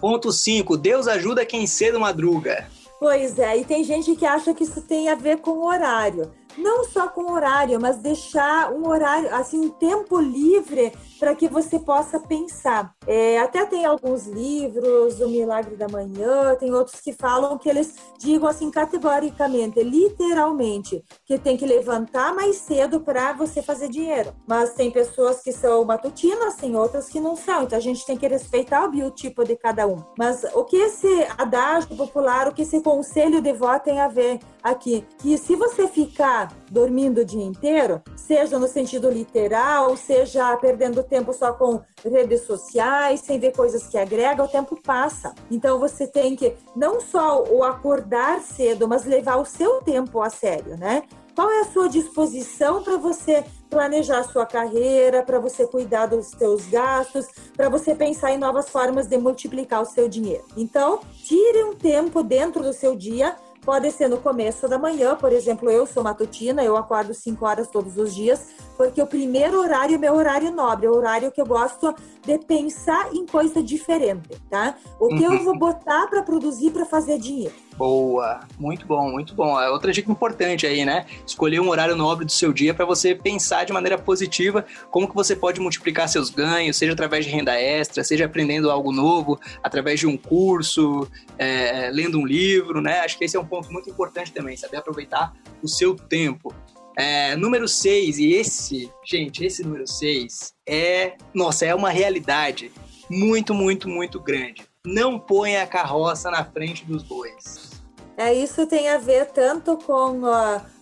[0.01, 0.77] Ponto 5.
[0.77, 2.67] Deus ajuda quem cedo madruga.
[2.99, 6.33] Pois é, e tem gente que acha que isso tem a ver com o horário
[6.57, 11.79] não só com horário, mas deixar um horário, assim, um tempo livre para que você
[11.79, 12.93] possa pensar.
[13.07, 17.95] É, até tem alguns livros, O Milagre da Manhã, tem outros que falam que eles
[18.19, 24.35] digam assim categoricamente, literalmente, que tem que levantar mais cedo para você fazer dinheiro.
[24.49, 27.63] Mas tem pessoas que são matutinas, tem outras que não são.
[27.63, 30.03] Então a gente tem que respeitar o biotipo de cada um.
[30.19, 34.41] Mas o que esse adágio popular, o que esse conselho de vó tem a ver
[34.63, 35.05] aqui?
[35.19, 41.33] Que se você ficar dormindo o dia inteiro, seja no sentido literal, seja perdendo tempo
[41.33, 45.35] só com redes sociais, sem ver coisas que agregam, o tempo passa.
[45.51, 50.31] Então você tem que não só o acordar cedo, mas levar o seu tempo a
[50.31, 51.03] sério, né?
[51.35, 56.27] Qual é a sua disposição para você planejar a sua carreira, para você cuidar dos
[56.27, 60.45] seus gastos, para você pensar em novas formas de multiplicar o seu dinheiro?
[60.59, 65.33] Então, tire um tempo dentro do seu dia Pode ser no começo da manhã, por
[65.33, 68.49] exemplo, eu sou matutina, eu acordo 5 horas todos os dias,
[68.83, 71.95] porque o primeiro horário é meu horário nobre, é o horário que eu gosto
[72.27, 74.75] de pensar em coisa diferente, tá?
[74.99, 75.35] O que uhum.
[75.35, 77.55] eu vou botar para produzir para fazer dinheiro.
[77.77, 79.59] Boa, muito bom, muito bom.
[79.61, 81.07] É outra dica importante aí, né?
[81.25, 85.15] Escolher um horário nobre do seu dia para você pensar de maneira positiva como que
[85.15, 90.01] você pode multiplicar seus ganhos, seja através de renda extra, seja aprendendo algo novo, através
[90.01, 92.99] de um curso, é, lendo um livro, né?
[92.99, 96.53] Acho que esse é um ponto muito importante também, saber aproveitar o seu tempo.
[96.97, 102.71] É, número 6, e esse, gente, esse número 6 é, nossa, é uma realidade
[103.09, 104.63] muito, muito, muito grande.
[104.87, 107.73] Não ponha a carroça na frente dos bois.
[108.17, 110.21] É, isso tem a ver tanto com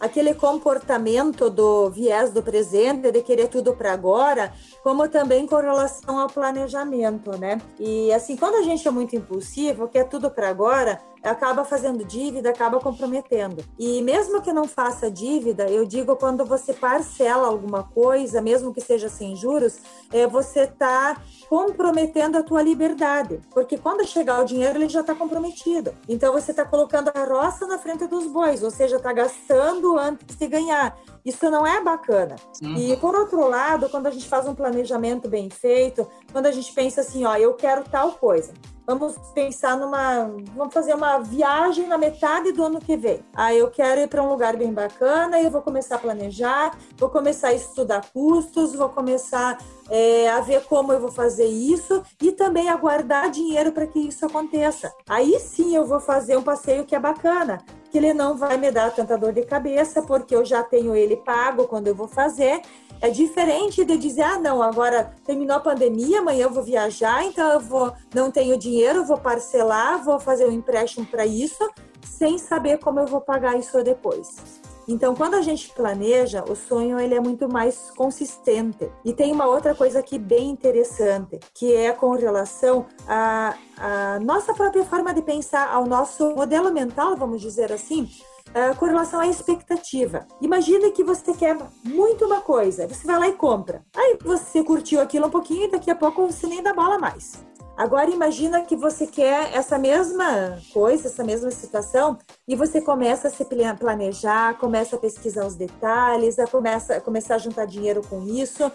[0.01, 6.19] aquele comportamento do viés do presente, de querer tudo para agora, como também com relação
[6.19, 7.61] ao planejamento, né?
[7.79, 12.05] E assim, quando a gente é muito impulsivo, que é tudo para agora, acaba fazendo
[12.05, 13.65] dívida, acaba comprometendo.
[13.79, 18.81] E mesmo que não faça dívida, eu digo quando você parcela alguma coisa, mesmo que
[18.81, 19.79] seja sem juros,
[20.13, 25.15] é, você está comprometendo a tua liberdade, porque quando chegar o dinheiro ele já está
[25.15, 25.93] comprometido.
[26.09, 30.37] Então você está colocando a roça na frente dos bois, ou seja, está gastando antes
[30.37, 30.97] de ganhar.
[31.25, 32.37] Isso não é bacana.
[32.63, 32.77] Uhum.
[32.77, 36.73] E por outro lado, quando a gente faz um planejamento bem feito, quando a gente
[36.73, 38.53] pensa assim, ó, eu quero tal coisa.
[38.91, 40.29] Vamos pensar numa.
[40.57, 43.21] Vamos fazer uma viagem na metade do ano que vem.
[43.37, 47.09] Aí eu quero ir para um lugar bem bacana, eu vou começar a planejar, vou
[47.09, 52.33] começar a estudar custos, vou começar é, a ver como eu vou fazer isso e
[52.33, 54.93] também a guardar dinheiro para que isso aconteça.
[55.09, 57.59] Aí sim eu vou fazer um passeio que é bacana,
[57.93, 61.17] que ele não vai me dar tanta dor de cabeça, porque eu já tenho ele
[61.17, 62.61] pago quando eu vou fazer
[63.01, 67.51] é diferente de dizer, ah, não, agora terminou a pandemia, amanhã eu vou viajar, então
[67.51, 71.71] eu vou, não tenho dinheiro, vou parcelar, vou fazer um empréstimo para isso,
[72.05, 74.61] sem saber como eu vou pagar isso depois.
[74.89, 78.91] Então, quando a gente planeja, o sonho ele é muito mais consistente.
[79.05, 84.53] E tem uma outra coisa aqui bem interessante, que é com relação à, à nossa
[84.53, 88.11] própria forma de pensar, ao nosso modelo mental, vamos dizer assim,
[88.51, 90.27] uh, com relação à expectativa.
[90.41, 93.85] Imagina que você quer muito uma coisa, você vai lá e compra.
[93.97, 97.45] Aí você curtiu aquilo um pouquinho e daqui a pouco você nem dá bola mais.
[97.81, 103.31] Agora imagina que você quer essa mesma coisa, essa mesma situação, e você começa a
[103.31, 103.43] se
[103.79, 108.71] planejar, começa a pesquisar os detalhes, a começa começar a juntar dinheiro com isso,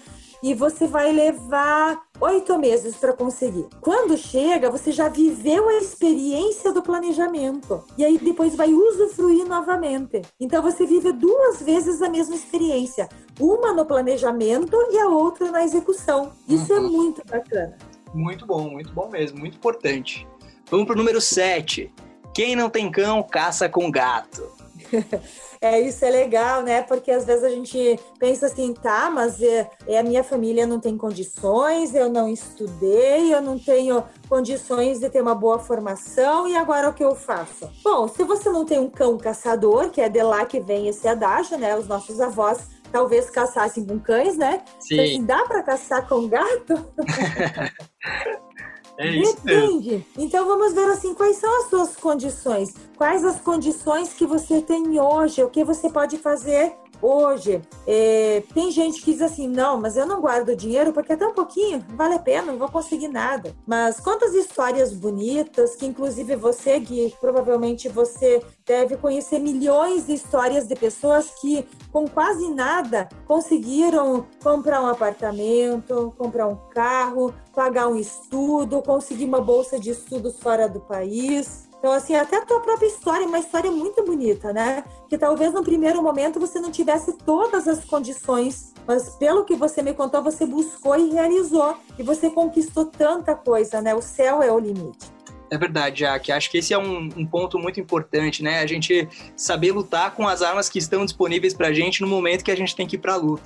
[0.45, 3.65] e você vai levar oito meses para conseguir.
[3.81, 10.21] Quando chega, você já viveu a experiência do planejamento e aí depois vai usufruir novamente.
[10.39, 15.63] Então você vive duas vezes a mesma experiência, uma no planejamento e a outra na
[15.63, 16.31] execução.
[16.47, 16.85] Isso é uhum.
[16.85, 17.75] é muito bacana.
[18.13, 20.27] Muito bom, muito bom mesmo, muito importante.
[20.69, 21.91] Vamos pro número 7.
[22.35, 24.54] Quem não tem cão, caça com gato.
[25.61, 26.83] É, isso é legal, né?
[26.83, 30.79] Porque às vezes a gente pensa assim, tá, mas é, é, a minha família não
[30.79, 36.55] tem condições, eu não estudei, eu não tenho condições de ter uma boa formação, e
[36.55, 37.67] agora o que eu faço?
[37.83, 41.07] Bom, se você não tem um cão caçador, que é de lá que vem esse
[41.07, 41.75] adágio, né?
[41.75, 44.61] Os nossos avós talvez caçassem com cães, né?
[44.79, 45.25] Sim.
[45.25, 46.75] Dá para caçar com gato?
[48.97, 50.05] É isso Depende.
[50.17, 52.73] Então vamos ver assim, quais são as suas condições?
[52.97, 55.43] Quais as condições que você tem hoje?
[55.43, 57.61] O que você pode fazer hoje.
[57.87, 61.33] É, tem gente que diz assim, não, mas eu não guardo dinheiro porque é tão
[61.33, 63.55] pouquinho, vale a pena, não vou conseguir nada.
[63.65, 70.67] Mas quantas histórias bonitas, que inclusive você, Gui, provavelmente você deve conhecer milhões de histórias
[70.67, 77.95] de pessoas que com quase nada conseguiram comprar um apartamento, comprar um carro, pagar um
[77.95, 81.64] estudo, conseguir uma bolsa de estudos fora do país.
[81.85, 84.83] Então, assim, até a tua própria história, uma história muito bonita, né?
[85.07, 89.83] Que talvez no primeiro momento você não tivesse todas as condições, mas pelo que você
[89.83, 91.77] me contou, você buscou e realizou.
[91.99, 93.93] E você conquistou tanta coisa, né?
[93.93, 95.11] O céu é o limite.
[95.51, 96.31] É verdade, Jaque.
[96.31, 98.61] Acho que esse é um, um, ponto muito importante, né?
[98.61, 102.43] A gente saber lutar com as armas que estão disponíveis para a gente no momento
[102.43, 103.43] que a gente tem que ir para a luta.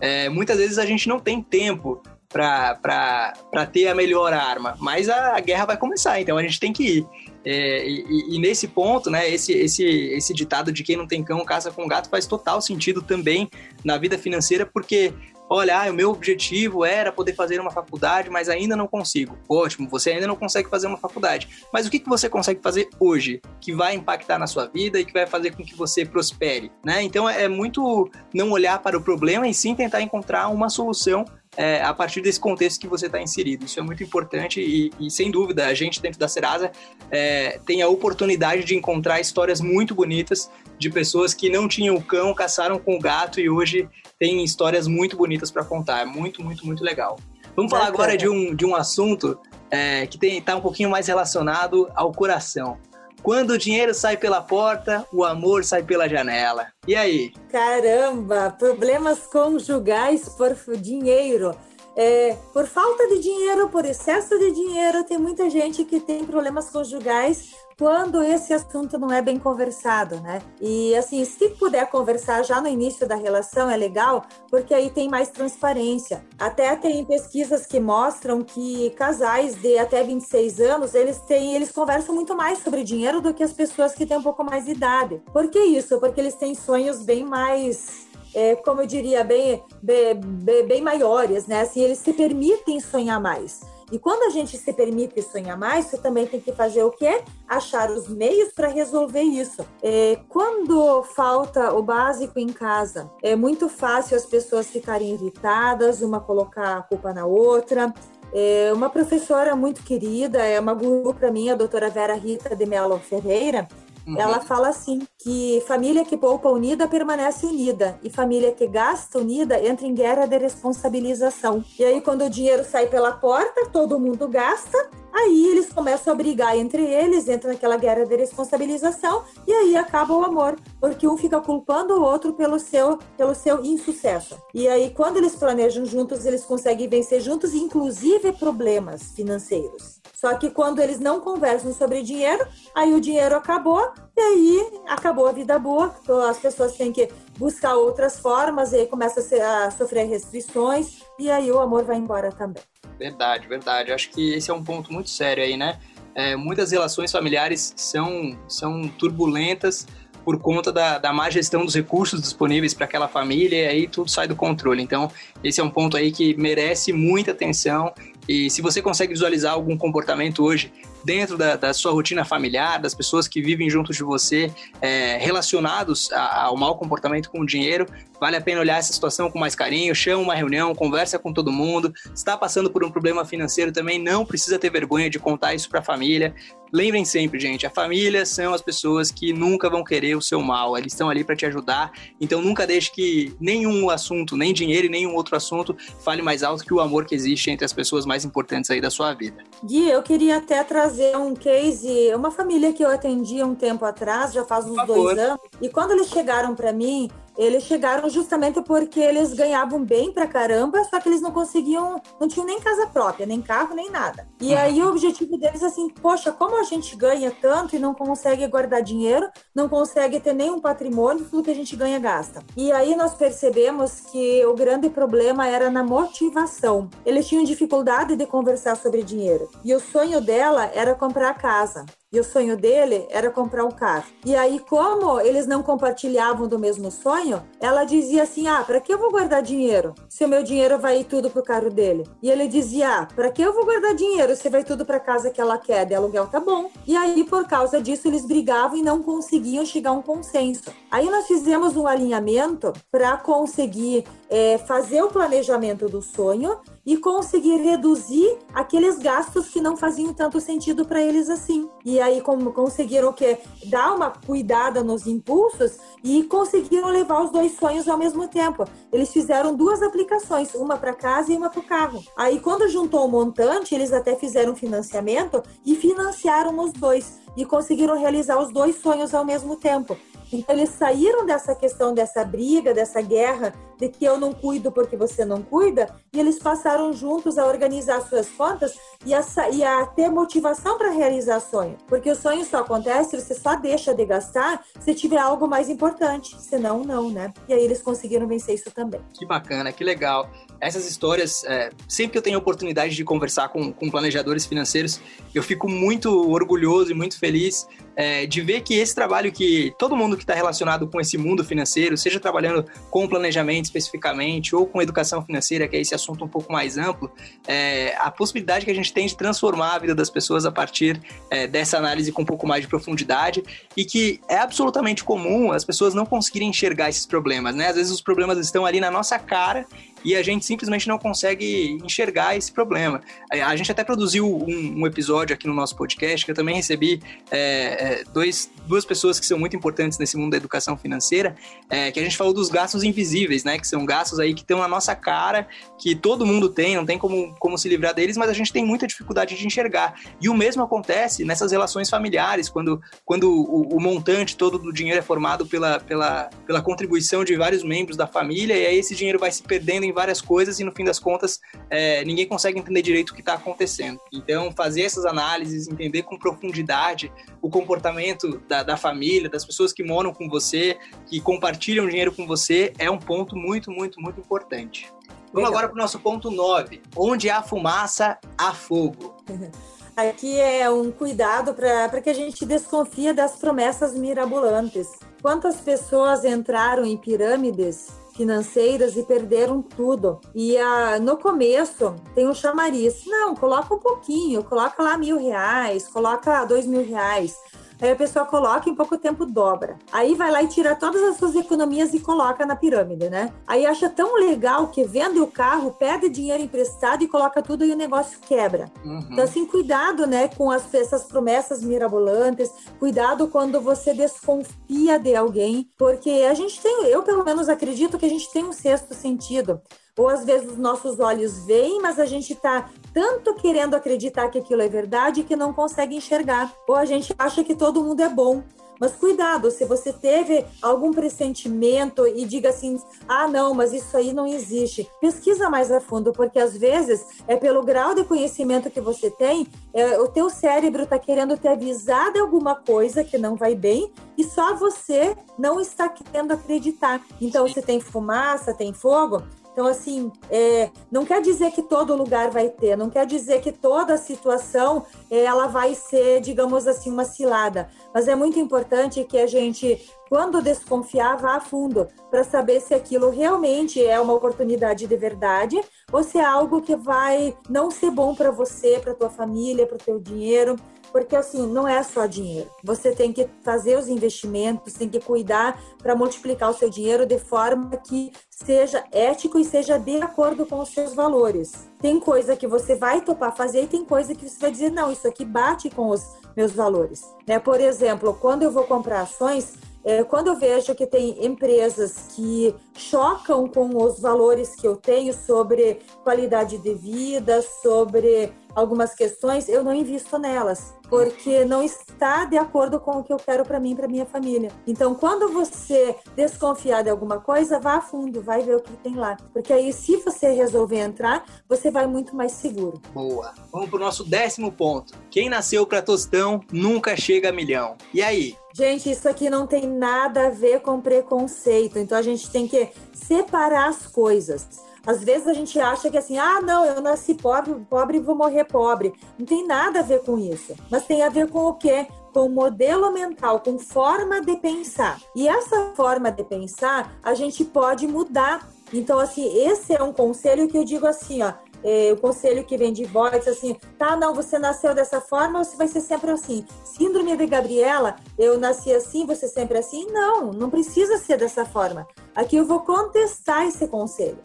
[0.00, 2.00] É, muitas vezes a gente não tem tempo
[2.32, 6.72] para ter a melhor arma, mas a, a guerra vai começar, então a gente tem
[6.72, 7.06] que ir.
[7.44, 11.44] É, e, e, nesse ponto, né, esse, esse, esse ditado de quem não tem cão
[11.44, 13.50] caça com gato faz total sentido também
[13.84, 15.12] na vida financeira, porque
[15.52, 19.36] olha, ah, o meu objetivo era poder fazer uma faculdade, mas ainda não consigo.
[19.48, 21.48] Ótimo, você ainda não consegue fazer uma faculdade.
[21.72, 25.04] Mas o que, que você consegue fazer hoje que vai impactar na sua vida e
[25.04, 26.72] que vai fazer com que você prospere?
[26.84, 27.02] Né?
[27.02, 31.24] Então é muito não olhar para o problema e sim tentar encontrar uma solução
[31.56, 33.64] é, a partir desse contexto que você está inserido.
[33.64, 36.72] Isso é muito importante e, e, sem dúvida, a gente dentro da Serasa
[37.10, 42.02] é, tem a oportunidade de encontrar histórias muito bonitas de pessoas que não tinham o
[42.02, 43.88] cão, caçaram com o gato e hoje
[44.18, 46.00] tem histórias muito bonitas para contar.
[46.00, 47.18] É muito, muito, muito legal.
[47.54, 49.38] Vamos falar agora de um, de um assunto
[49.70, 52.78] é, que está um pouquinho mais relacionado ao coração.
[53.22, 56.66] Quando o dinheiro sai pela porta, o amor sai pela janela.
[56.88, 57.32] E aí?
[57.50, 61.56] Caramba, problemas conjugais por dinheiro.
[61.96, 66.70] É, por falta de dinheiro, por excesso de dinheiro, tem muita gente que tem problemas
[66.70, 70.40] conjugais quando esse assunto não é bem conversado, né?
[70.60, 75.08] E assim, se puder conversar já no início da relação é legal, porque aí tem
[75.08, 76.24] mais transparência.
[76.38, 82.14] Até tem pesquisas que mostram que casais de até 26 anos, eles têm, eles conversam
[82.14, 85.20] muito mais sobre dinheiro do que as pessoas que têm um pouco mais de idade.
[85.32, 85.98] Por que isso?
[85.98, 91.62] Porque eles têm sonhos bem mais é, como eu diria, bem, bem, bem maiores, né?
[91.62, 93.60] Assim, eles se permitem sonhar mais.
[93.92, 97.22] E quando a gente se permite sonhar mais, você também tem que fazer o quê?
[97.46, 99.66] Achar os meios para resolver isso.
[99.82, 106.20] É, quando falta o básico em casa, é muito fácil as pessoas ficarem irritadas, uma
[106.20, 107.92] colocar a culpa na outra.
[108.32, 112.64] É, uma professora muito querida, é uma guru para mim, a doutora Vera Rita de
[112.64, 113.68] Mello Ferreira,
[114.06, 114.18] Uhum.
[114.18, 119.64] Ela fala assim que família que poupa unida permanece unida e família que gasta unida
[119.64, 121.64] entra em guerra de responsabilização.
[121.78, 124.76] E aí quando o dinheiro sai pela porta, todo mundo gasta,
[125.12, 130.14] aí eles começam a brigar entre eles, entra naquela guerra de responsabilização e aí acaba
[130.14, 134.36] o amor, porque um fica culpando o outro pelo seu pelo seu insucesso.
[134.52, 140.01] E aí quando eles planejam juntos, eles conseguem vencer juntos, inclusive problemas financeiros.
[140.22, 145.26] Só que quando eles não conversam sobre dinheiro, aí o dinheiro acabou e aí acabou
[145.26, 145.92] a vida boa.
[146.00, 151.02] Então as pessoas têm que buscar outras formas e aí começa a, a sofrer restrições
[151.18, 152.62] e aí o amor vai embora também.
[152.96, 153.90] Verdade, verdade.
[153.90, 155.80] Acho que esse é um ponto muito sério aí, né?
[156.14, 159.88] É, muitas relações familiares são, são turbulentas
[160.24, 164.08] por conta da, da má gestão dos recursos disponíveis para aquela família e aí tudo
[164.08, 164.80] sai do controle.
[164.80, 165.10] Então,
[165.42, 167.92] esse é um ponto aí que merece muita atenção
[168.28, 170.72] e se você consegue visualizar algum comportamento hoje
[171.04, 176.10] dentro da, da sua rotina familiar, das pessoas que vivem junto de você, é, relacionados
[176.12, 177.86] a, ao mau comportamento com o dinheiro,
[178.22, 181.50] vale a pena olhar essa situação com mais carinho, chama uma reunião, conversa com todo
[181.50, 181.92] mundo.
[182.14, 185.80] Está passando por um problema financeiro também, não precisa ter vergonha de contar isso para
[185.80, 186.32] a família.
[186.72, 190.78] Lembrem sempre, gente, a família são as pessoas que nunca vão querer o seu mal,
[190.78, 191.92] eles estão ali para te ajudar.
[192.20, 196.64] Então nunca deixe que nenhum assunto, nem dinheiro e nenhum outro assunto fale mais alto
[196.64, 199.44] que o amor que existe entre as pessoas mais importantes aí da sua vida.
[199.64, 204.32] Gui, eu queria até trazer um case, uma família que eu atendi um tempo atrás,
[204.32, 209.00] já faz uns dois anos, e quando eles chegaram para mim, eles chegaram justamente porque
[209.00, 213.26] eles ganhavam bem pra caramba, só que eles não conseguiam, não tinham nem casa própria,
[213.26, 214.26] nem carro, nem nada.
[214.40, 214.58] E uhum.
[214.58, 218.46] aí o objetivo deles é assim, poxa, como a gente ganha tanto e não consegue
[218.46, 222.42] guardar dinheiro, não consegue ter nenhum patrimônio, tudo que a gente ganha gasta.
[222.56, 226.88] E aí nós percebemos que o grande problema era na motivação.
[227.04, 229.48] Eles tinham dificuldade de conversar sobre dinheiro.
[229.64, 231.84] E o sonho dela era comprar casa.
[232.12, 234.04] E o sonho dele era comprar um carro.
[234.22, 238.92] E aí, como eles não compartilhavam do mesmo sonho, ela dizia assim: Ah, para que
[238.92, 242.04] eu vou guardar dinheiro se o meu dinheiro vai ir tudo pro carro dele?
[242.22, 245.30] E ele dizia: Ah, para que eu vou guardar dinheiro se vai tudo pra casa
[245.30, 245.86] que ela quer?
[245.86, 246.70] De aluguel tá bom.
[246.86, 250.70] E aí, por causa disso, eles brigavam e não conseguiam chegar a um consenso.
[250.90, 257.56] Aí nós fizemos um alinhamento para conseguir é, fazer o planejamento do sonho e conseguir
[257.56, 261.68] reduzir aqueles gastos que não faziam tanto sentido para eles assim.
[261.84, 263.38] E aí como conseguiram o quê?
[263.66, 268.64] Dar uma cuidada nos impulsos e conseguiram levar os dois sonhos ao mesmo tempo.
[268.90, 272.02] Eles fizeram duas aplicações, uma para casa e uma para o carro.
[272.16, 277.98] Aí quando juntou o montante, eles até fizeram financiamento e financiaram os dois e conseguiram
[277.98, 279.96] realizar os dois sonhos ao mesmo tempo.
[280.32, 284.96] Então eles saíram dessa questão dessa briga, dessa guerra de que eu não cuido porque
[284.96, 289.20] você não cuida, e eles passaram juntos a organizar suas contas e a,
[289.52, 291.76] e a ter motivação para realizar sonho.
[291.88, 296.40] Porque o sonho só acontece, você só deixa de gastar se tiver algo mais importante,
[296.40, 297.32] senão não, né?
[297.48, 299.00] E aí eles conseguiram vencer isso também.
[299.12, 300.30] Que bacana, que legal.
[300.62, 305.00] Essas histórias, é, sempre que eu tenho oportunidade de conversar com, com planejadores financeiros,
[305.34, 309.96] eu fico muito orgulhoso e muito feliz é, de ver que esse trabalho que todo
[309.96, 314.80] mundo que está relacionado com esse mundo financeiro, seja trabalhando com planejamento especificamente ou com
[314.80, 317.10] educação financeira, que é esse assunto um pouco mais amplo,
[317.48, 321.00] é, a possibilidade que a gente tem de transformar a vida das pessoas a partir
[321.28, 323.42] é, dessa análise com um pouco mais de profundidade
[323.76, 327.66] e que é absolutamente comum as pessoas não conseguirem enxergar esses problemas, né?
[327.66, 329.66] Às vezes os problemas estão ali na nossa cara
[330.04, 333.00] e a gente simplesmente não consegue enxergar esse problema.
[333.30, 337.00] A gente até produziu um, um episódio aqui no nosso podcast que eu também recebi
[337.30, 341.36] é, é, dois, duas pessoas que são muito importantes nesse mundo da educação financeira,
[341.68, 343.58] é, que a gente falou dos gastos invisíveis, né?
[343.58, 345.46] Que são gastos aí que estão na nossa cara,
[345.78, 348.64] que todo mundo tem, não tem como, como se livrar deles, mas a gente tem
[348.64, 349.94] muita dificuldade de enxergar.
[350.20, 354.98] E o mesmo acontece nessas relações familiares, quando, quando o, o montante todo do dinheiro
[354.98, 359.18] é formado pela, pela, pela contribuição de vários membros da família, e aí esse dinheiro
[359.18, 362.82] vai se perdendo em várias coisas e no fim das contas é, ninguém consegue entender
[362.82, 364.00] direito o que está acontecendo.
[364.12, 369.82] Então, fazer essas análises, entender com profundidade o comportamento da, da família, das pessoas que
[369.82, 374.92] moram com você, que compartilham dinheiro com você, é um ponto muito, muito, muito importante.
[375.32, 376.82] Vamos agora para o nosso ponto 9.
[376.94, 379.16] Onde há fumaça, há fogo.
[379.96, 384.88] Aqui é um cuidado para que a gente desconfia das promessas mirabolantes.
[385.20, 390.20] Quantas pessoas entraram em pirâmides financeiras e perderam tudo.
[390.34, 393.04] E a, no começo tem um chamariz.
[393.06, 397.36] Não, coloca um pouquinho, coloca lá mil reais, coloca dois mil reais.
[397.82, 399.76] Aí a pessoa coloca e em pouco tempo dobra.
[399.90, 403.32] Aí vai lá e tira todas as suas economias e coloca na pirâmide, né?
[403.44, 407.72] Aí acha tão legal que vende o carro, pede dinheiro emprestado e coloca tudo e
[407.72, 408.70] o negócio quebra.
[408.84, 409.08] Uhum.
[409.10, 412.48] Então, assim, cuidado, né, com as, essas promessas mirabolantes.
[412.78, 418.06] Cuidado quando você desconfia de alguém, porque a gente tem, eu pelo menos acredito que
[418.06, 419.60] a gente tem um sexto sentido
[419.96, 424.38] ou às vezes os nossos olhos veem, mas a gente está tanto querendo acreditar que
[424.38, 426.52] aquilo é verdade que não consegue enxergar.
[426.68, 428.42] Ou a gente acha que todo mundo é bom.
[428.82, 434.12] Mas cuidado, se você teve algum pressentimento e diga assim: ah, não, mas isso aí
[434.12, 434.90] não existe.
[435.00, 439.46] Pesquisa mais a fundo, porque às vezes é pelo grau de conhecimento que você tem,
[439.72, 443.92] é, o teu cérebro está querendo te avisar de alguma coisa que não vai bem
[444.18, 447.00] e só você não está querendo acreditar.
[447.20, 449.22] Então, se tem fumaça, tem fogo,
[449.52, 453.52] então, assim, é, não quer dizer que todo lugar vai ter, não quer dizer que
[453.52, 457.68] toda situação é, ela vai ser, digamos assim, uma cilada.
[457.92, 462.72] Mas é muito importante que a gente, quando desconfiar, vá a fundo para saber se
[462.72, 465.60] aquilo realmente é uma oportunidade de verdade
[465.92, 469.76] ou se é algo que vai não ser bom para você, para tua família, para
[469.76, 470.56] o teu dinheiro
[470.92, 472.48] porque assim, não é só dinheiro.
[472.62, 477.18] Você tem que fazer os investimentos, tem que cuidar para multiplicar o seu dinheiro de
[477.18, 481.68] forma que seja ético e seja de acordo com os seus valores.
[481.80, 484.92] Tem coisa que você vai topar fazer e tem coisa que você vai dizer, não,
[484.92, 486.04] isso aqui bate com os
[486.36, 487.02] meus valores.
[487.26, 487.38] Né?
[487.38, 492.54] Por exemplo, quando eu vou comprar ações, é, quando eu vejo que tem empresas que
[492.74, 499.64] chocam com os valores que eu tenho sobre qualidade de vida, sobre algumas questões, eu
[499.64, 503.72] não invisto nelas, porque não está de acordo com o que eu quero para mim
[503.72, 504.52] e para minha família.
[504.66, 508.94] Então, quando você desconfiar de alguma coisa, vá a fundo, vai ver o que tem
[508.94, 512.78] lá, porque aí se você resolver entrar, você vai muito mais seguro.
[512.92, 513.32] Boa.
[513.50, 514.92] Vamos pro nosso décimo ponto.
[515.10, 517.74] Quem nasceu para tostão nunca chega a milhão.
[517.94, 518.36] E aí?
[518.52, 521.78] Gente, isso aqui não tem nada a ver com preconceito.
[521.78, 524.60] Então a gente tem que separar as coisas.
[524.86, 528.14] Às vezes a gente acha que assim, ah, não, eu nasci pobre, pobre e vou
[528.14, 528.92] morrer pobre.
[529.18, 530.54] Não tem nada a ver com isso.
[530.70, 531.86] Mas tem a ver com o quê?
[532.12, 535.00] Com modelo mental, com forma de pensar.
[535.14, 538.48] E essa forma de pensar a gente pode mudar.
[538.72, 541.32] Então, assim, esse é um conselho que eu digo assim, ó.
[541.64, 545.56] É, o conselho que vem de voz, assim, tá, não, você nasceu dessa forma, você
[545.56, 546.44] vai ser sempre assim.
[546.64, 549.86] Síndrome de Gabriela, eu nasci assim, você sempre assim?
[549.92, 551.86] Não, não precisa ser dessa forma.
[552.16, 554.18] Aqui eu vou contestar esse conselho.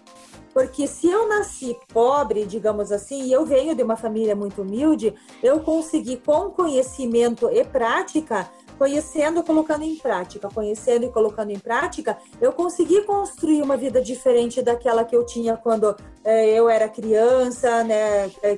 [0.57, 5.13] Porque se eu nasci pobre, digamos assim, e eu venho de uma família muito humilde,
[5.43, 11.59] eu consegui com conhecimento e prática conhecendo e colocando em prática, conhecendo e colocando em
[11.59, 16.89] prática, eu consegui construir uma vida diferente daquela que eu tinha quando é, eu era
[16.89, 18.57] criança, né, é,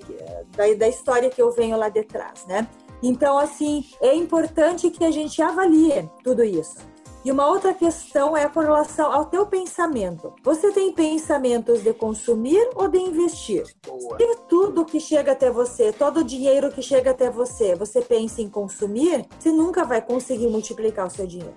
[0.55, 2.65] da, da história que eu venho lá detrás, né?
[3.03, 6.77] Então, assim, é importante que a gente avalie tudo isso.
[7.23, 10.33] E uma outra questão é com relação ao teu pensamento.
[10.43, 13.63] Você tem pensamentos de consumir ou de investir?
[13.85, 14.17] Boa.
[14.19, 18.41] E tudo que chega até você, todo o dinheiro que chega até você, você pensa
[18.41, 21.55] em consumir, você nunca vai conseguir multiplicar o seu dinheiro.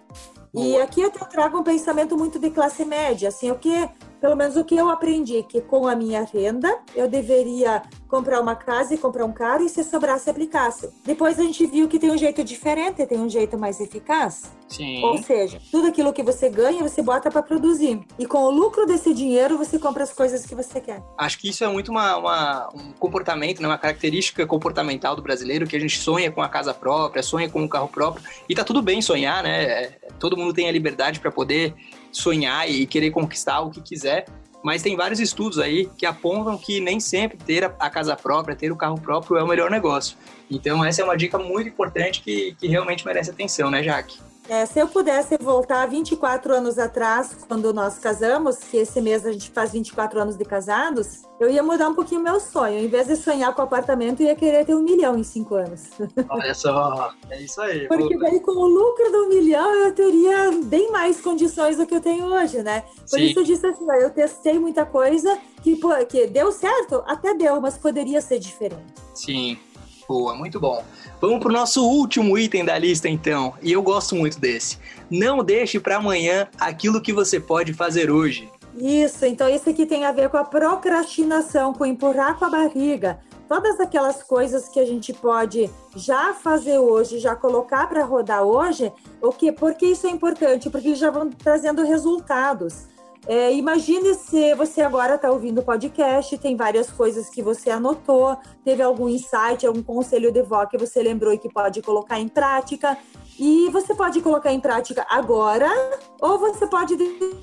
[0.52, 0.66] Boa.
[0.66, 3.88] E aqui eu trago um pensamento muito de classe média, assim, o que
[4.20, 8.54] pelo menos o que eu aprendi, que com a minha renda eu deveria comprar uma
[8.54, 10.90] casa e comprar um carro e se sobrasse aplicasse.
[11.04, 14.44] Depois a gente viu que tem um jeito diferente, tem um jeito mais eficaz.
[14.72, 15.02] Sim.
[15.04, 18.86] Ou seja, tudo aquilo que você ganha você bota para produzir e com o lucro
[18.86, 21.02] desse dinheiro você compra as coisas que você quer.
[21.18, 23.68] Acho que isso é muito uma, uma, um comportamento, né?
[23.68, 27.60] uma característica comportamental do brasileiro que a gente sonha com a casa própria, sonha com
[27.60, 29.64] um carro próprio e tá tudo bem sonhar, né?
[29.64, 31.74] É, todo mundo tem a liberdade para poder
[32.10, 34.24] sonhar e querer conquistar o que quiser.
[34.64, 38.72] Mas tem vários estudos aí que apontam que nem sempre ter a casa própria, ter
[38.72, 40.16] o carro próprio é o melhor negócio.
[40.50, 44.31] Então essa é uma dica muito importante que, que realmente merece atenção, né, Jaque?
[44.52, 49.32] É, se eu pudesse voltar 24 anos atrás, quando nós casamos, que esse mês a
[49.32, 52.78] gente faz 24 anos de casados, eu ia mudar um pouquinho meu sonho.
[52.78, 55.84] Em vez de sonhar com apartamento, eu ia querer ter um milhão em cinco anos.
[56.28, 57.88] Olha só, é isso aí.
[57.88, 62.02] Porque daí com o lucro do milhão eu teria bem mais condições do que eu
[62.02, 62.84] tenho hoje, né?
[63.08, 63.24] Por Sim.
[63.24, 65.80] isso eu disse assim, eu testei muita coisa que,
[66.10, 68.84] que deu certo, até deu, mas poderia ser diferente.
[69.14, 69.58] Sim,
[70.06, 70.84] boa, muito bom.
[71.22, 73.54] Vamos para o nosso último item da lista, então.
[73.62, 74.76] E eu gosto muito desse.
[75.08, 78.50] Não deixe para amanhã aquilo que você pode fazer hoje.
[78.76, 83.20] Isso, então isso aqui tem a ver com a procrastinação, com empurrar com a barriga.
[83.48, 88.90] Todas aquelas coisas que a gente pode já fazer hoje, já colocar para rodar hoje,
[89.20, 89.52] o que?
[89.52, 92.88] Porque isso é importante, porque já vão trazendo resultados.
[93.26, 98.36] É, imagine se você agora está ouvindo o podcast, tem várias coisas que você anotou,
[98.64, 102.28] teve algum insight, algum conselho de vó que você lembrou e que pode colocar em
[102.28, 102.98] prática.
[103.38, 105.68] E você pode colocar em prática agora,
[106.20, 106.96] ou você pode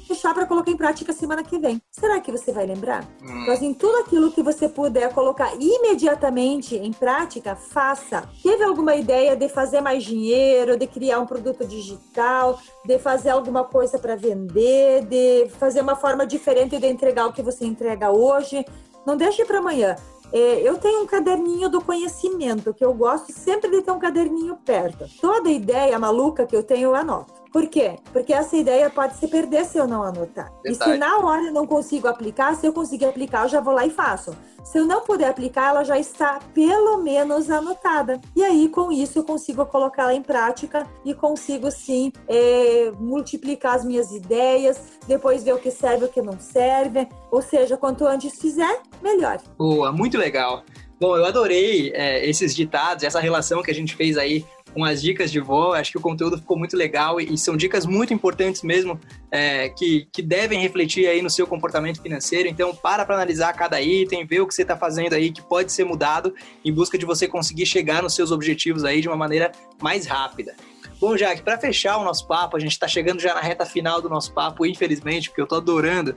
[0.07, 1.82] deixar para colocar em prática semana que vem.
[1.91, 3.03] Será que você vai lembrar?
[3.21, 3.41] Hum.
[3.41, 8.30] Então, assim, tudo aquilo que você puder colocar imediatamente em prática, faça.
[8.41, 13.63] Teve alguma ideia de fazer mais dinheiro, de criar um produto digital, de fazer alguma
[13.63, 18.65] coisa para vender, de fazer uma forma diferente de entregar o que você entrega hoje?
[19.05, 19.95] Não deixe para amanhã.
[20.32, 24.57] É, eu tenho um caderninho do conhecimento, que eu gosto sempre de ter um caderninho
[24.63, 25.05] perto.
[25.20, 27.34] Toda ideia maluca que eu tenho, eu anoto.
[27.52, 27.95] Por quê?
[28.14, 30.52] Porque essa ideia pode se perder se eu não anotar.
[30.64, 30.91] Verdade.
[30.91, 33.74] E se na hora eu não consigo aplicar, se eu conseguir aplicar, eu já vou
[33.74, 34.36] lá e faço.
[34.64, 38.22] Se eu não puder aplicar, ela já está pelo menos anotada.
[38.36, 43.86] E aí, com isso, eu consigo colocá-la em prática e consigo sim é, multiplicar as
[43.86, 47.08] minhas ideias, depois ver o que serve e o que não serve.
[47.32, 49.39] Ou seja, quanto antes fizer, melhor.
[49.58, 50.64] Boa, muito legal.
[51.00, 55.02] Bom, eu adorei é, esses ditados, essa relação que a gente fez aí com as
[55.02, 55.74] dicas de vó.
[55.74, 59.00] Acho que o conteúdo ficou muito legal e, e são dicas muito importantes mesmo
[59.32, 62.50] é, que, que devem refletir aí no seu comportamento financeiro.
[62.50, 65.72] Então, para para analisar cada item, ver o que você está fazendo aí que pode
[65.72, 66.34] ser mudado
[66.64, 70.54] em busca de você conseguir chegar nos seus objetivos aí de uma maneira mais rápida.
[71.00, 74.02] Bom, Jack, para fechar o nosso papo, a gente está chegando já na reta final
[74.02, 76.14] do nosso papo, infelizmente, porque eu estou adorando.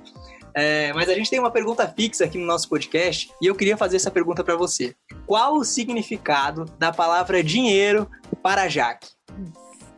[0.54, 3.76] É, mas a gente tem uma pergunta fixa aqui no nosso podcast e eu queria
[3.76, 4.94] fazer essa pergunta para você.
[5.26, 8.08] Qual o significado da palavra dinheiro
[8.42, 9.08] para Jaque?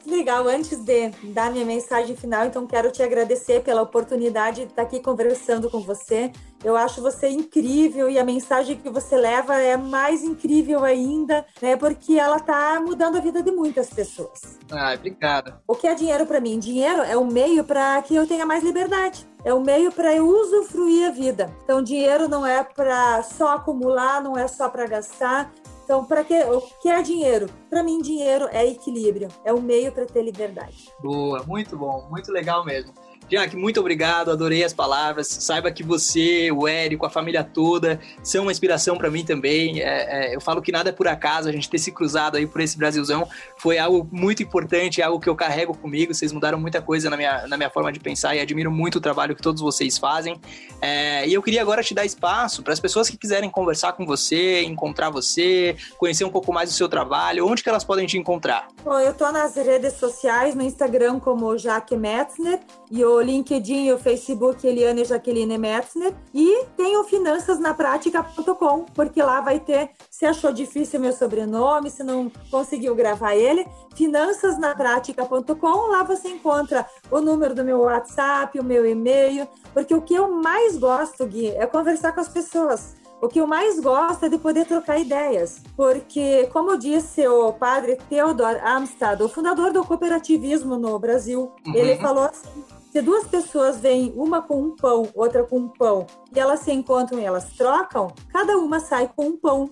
[0.06, 4.82] Legal, antes de dar minha mensagem final, então quero te agradecer pela oportunidade de estar
[4.82, 6.30] aqui conversando com você.
[6.62, 11.76] Eu acho você incrível e a mensagem que você leva é mais incrível ainda, né?
[11.76, 14.58] Porque ela está mudando a vida de muitas pessoas.
[14.70, 15.60] Ah, obrigada.
[15.66, 16.58] O que é dinheiro para mim?
[16.58, 19.26] Dinheiro é o meio para que eu tenha mais liberdade.
[19.44, 21.54] É o meio para eu usufruir a vida.
[21.64, 25.52] Então, dinheiro não é para só acumular, não é só para gastar,
[25.84, 27.46] então, para que o que é dinheiro?
[27.68, 30.90] Para mim, dinheiro é equilíbrio, é o meio para ter liberdade.
[31.02, 32.92] Boa, muito bom, muito legal mesmo.
[33.28, 35.26] Jack, muito obrigado, adorei as palavras.
[35.26, 39.80] Saiba que você, o Érico, a família toda são uma inspiração para mim também.
[39.80, 42.46] É, é, eu falo que nada é por acaso, a gente ter se cruzado aí
[42.46, 46.12] por esse Brasilzão foi algo muito importante, algo que eu carrego comigo.
[46.12, 49.00] Vocês mudaram muita coisa na minha, na minha forma de pensar e admiro muito o
[49.00, 50.38] trabalho que todos vocês fazem.
[50.80, 54.04] É, e eu queria agora te dar espaço para as pessoas que quiserem conversar com
[54.04, 58.18] você, encontrar você, conhecer um pouco mais do seu trabalho, onde que elas podem te
[58.18, 58.68] encontrar?
[58.84, 62.60] Bom, eu estou nas redes sociais, no Instagram como Jaque Metzner
[62.94, 69.40] e o LinkedIn e o Facebook Eliane Jaqueline Metzner e tem o finançasnaprática.com, porque lá
[69.40, 73.66] vai ter, se achou difícil meu sobrenome, se não conseguiu gravar ele,
[73.96, 80.14] finançasnaprática.com, lá você encontra o número do meu WhatsApp, o meu e-mail, porque o que
[80.14, 82.94] eu mais gosto, Gui, é conversar com as pessoas.
[83.20, 87.96] O que eu mais gosto é de poder trocar ideias, porque, como disse o padre
[88.08, 91.74] Theodor Amstad, o fundador do cooperativismo no Brasil, uhum.
[91.74, 92.62] ele falou assim:
[92.94, 96.70] se duas pessoas vêm, uma com um pão, outra com um pão, e elas se
[96.70, 99.68] encontram e elas trocam, cada uma sai com um pão.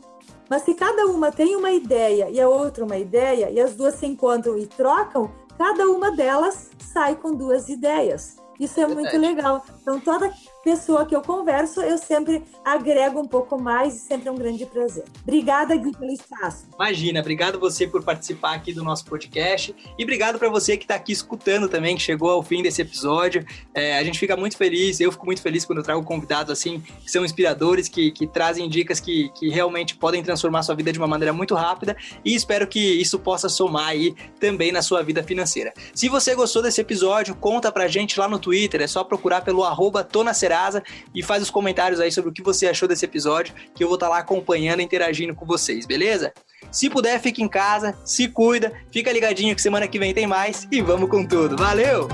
[0.50, 3.94] Mas se cada uma tem uma ideia e a outra uma ideia, e as duas
[3.94, 8.38] se encontram e trocam, cada uma delas sai com duas ideias.
[8.58, 9.64] Isso é muito legal.
[9.80, 10.28] Então, toda
[10.62, 14.64] pessoa que eu converso, eu sempre agrego um pouco mais e sempre é um grande
[14.66, 15.04] prazer.
[15.22, 16.66] Obrigada, Gui, pelo espaço.
[16.74, 20.94] Imagina, obrigado você por participar aqui do nosso podcast e obrigado para você que está
[20.94, 23.44] aqui escutando também, que chegou ao fim desse episódio.
[23.74, 26.80] É, a gente fica muito feliz, eu fico muito feliz quando eu trago convidados assim,
[26.80, 30.98] que são inspiradores, que, que trazem dicas que, que realmente podem transformar sua vida de
[30.98, 35.22] uma maneira muito rápida e espero que isso possa somar aí também na sua vida
[35.22, 35.72] financeira.
[35.94, 39.64] Se você gostou desse episódio, conta pra gente lá no Twitter, é só procurar pelo
[39.64, 40.04] arroba
[40.52, 40.82] Serasa
[41.14, 43.94] e faz os comentários aí sobre o que você achou desse episódio, que eu vou
[43.94, 46.32] estar tá lá acompanhando e interagindo com vocês, beleza?
[46.70, 50.68] Se puder, fique em casa, se cuida, fica ligadinho que semana que vem tem mais
[50.70, 51.56] e vamos com tudo.
[51.56, 52.08] Valeu!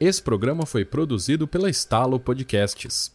[0.00, 3.12] Esse programa foi produzido pela Estalo Podcasts.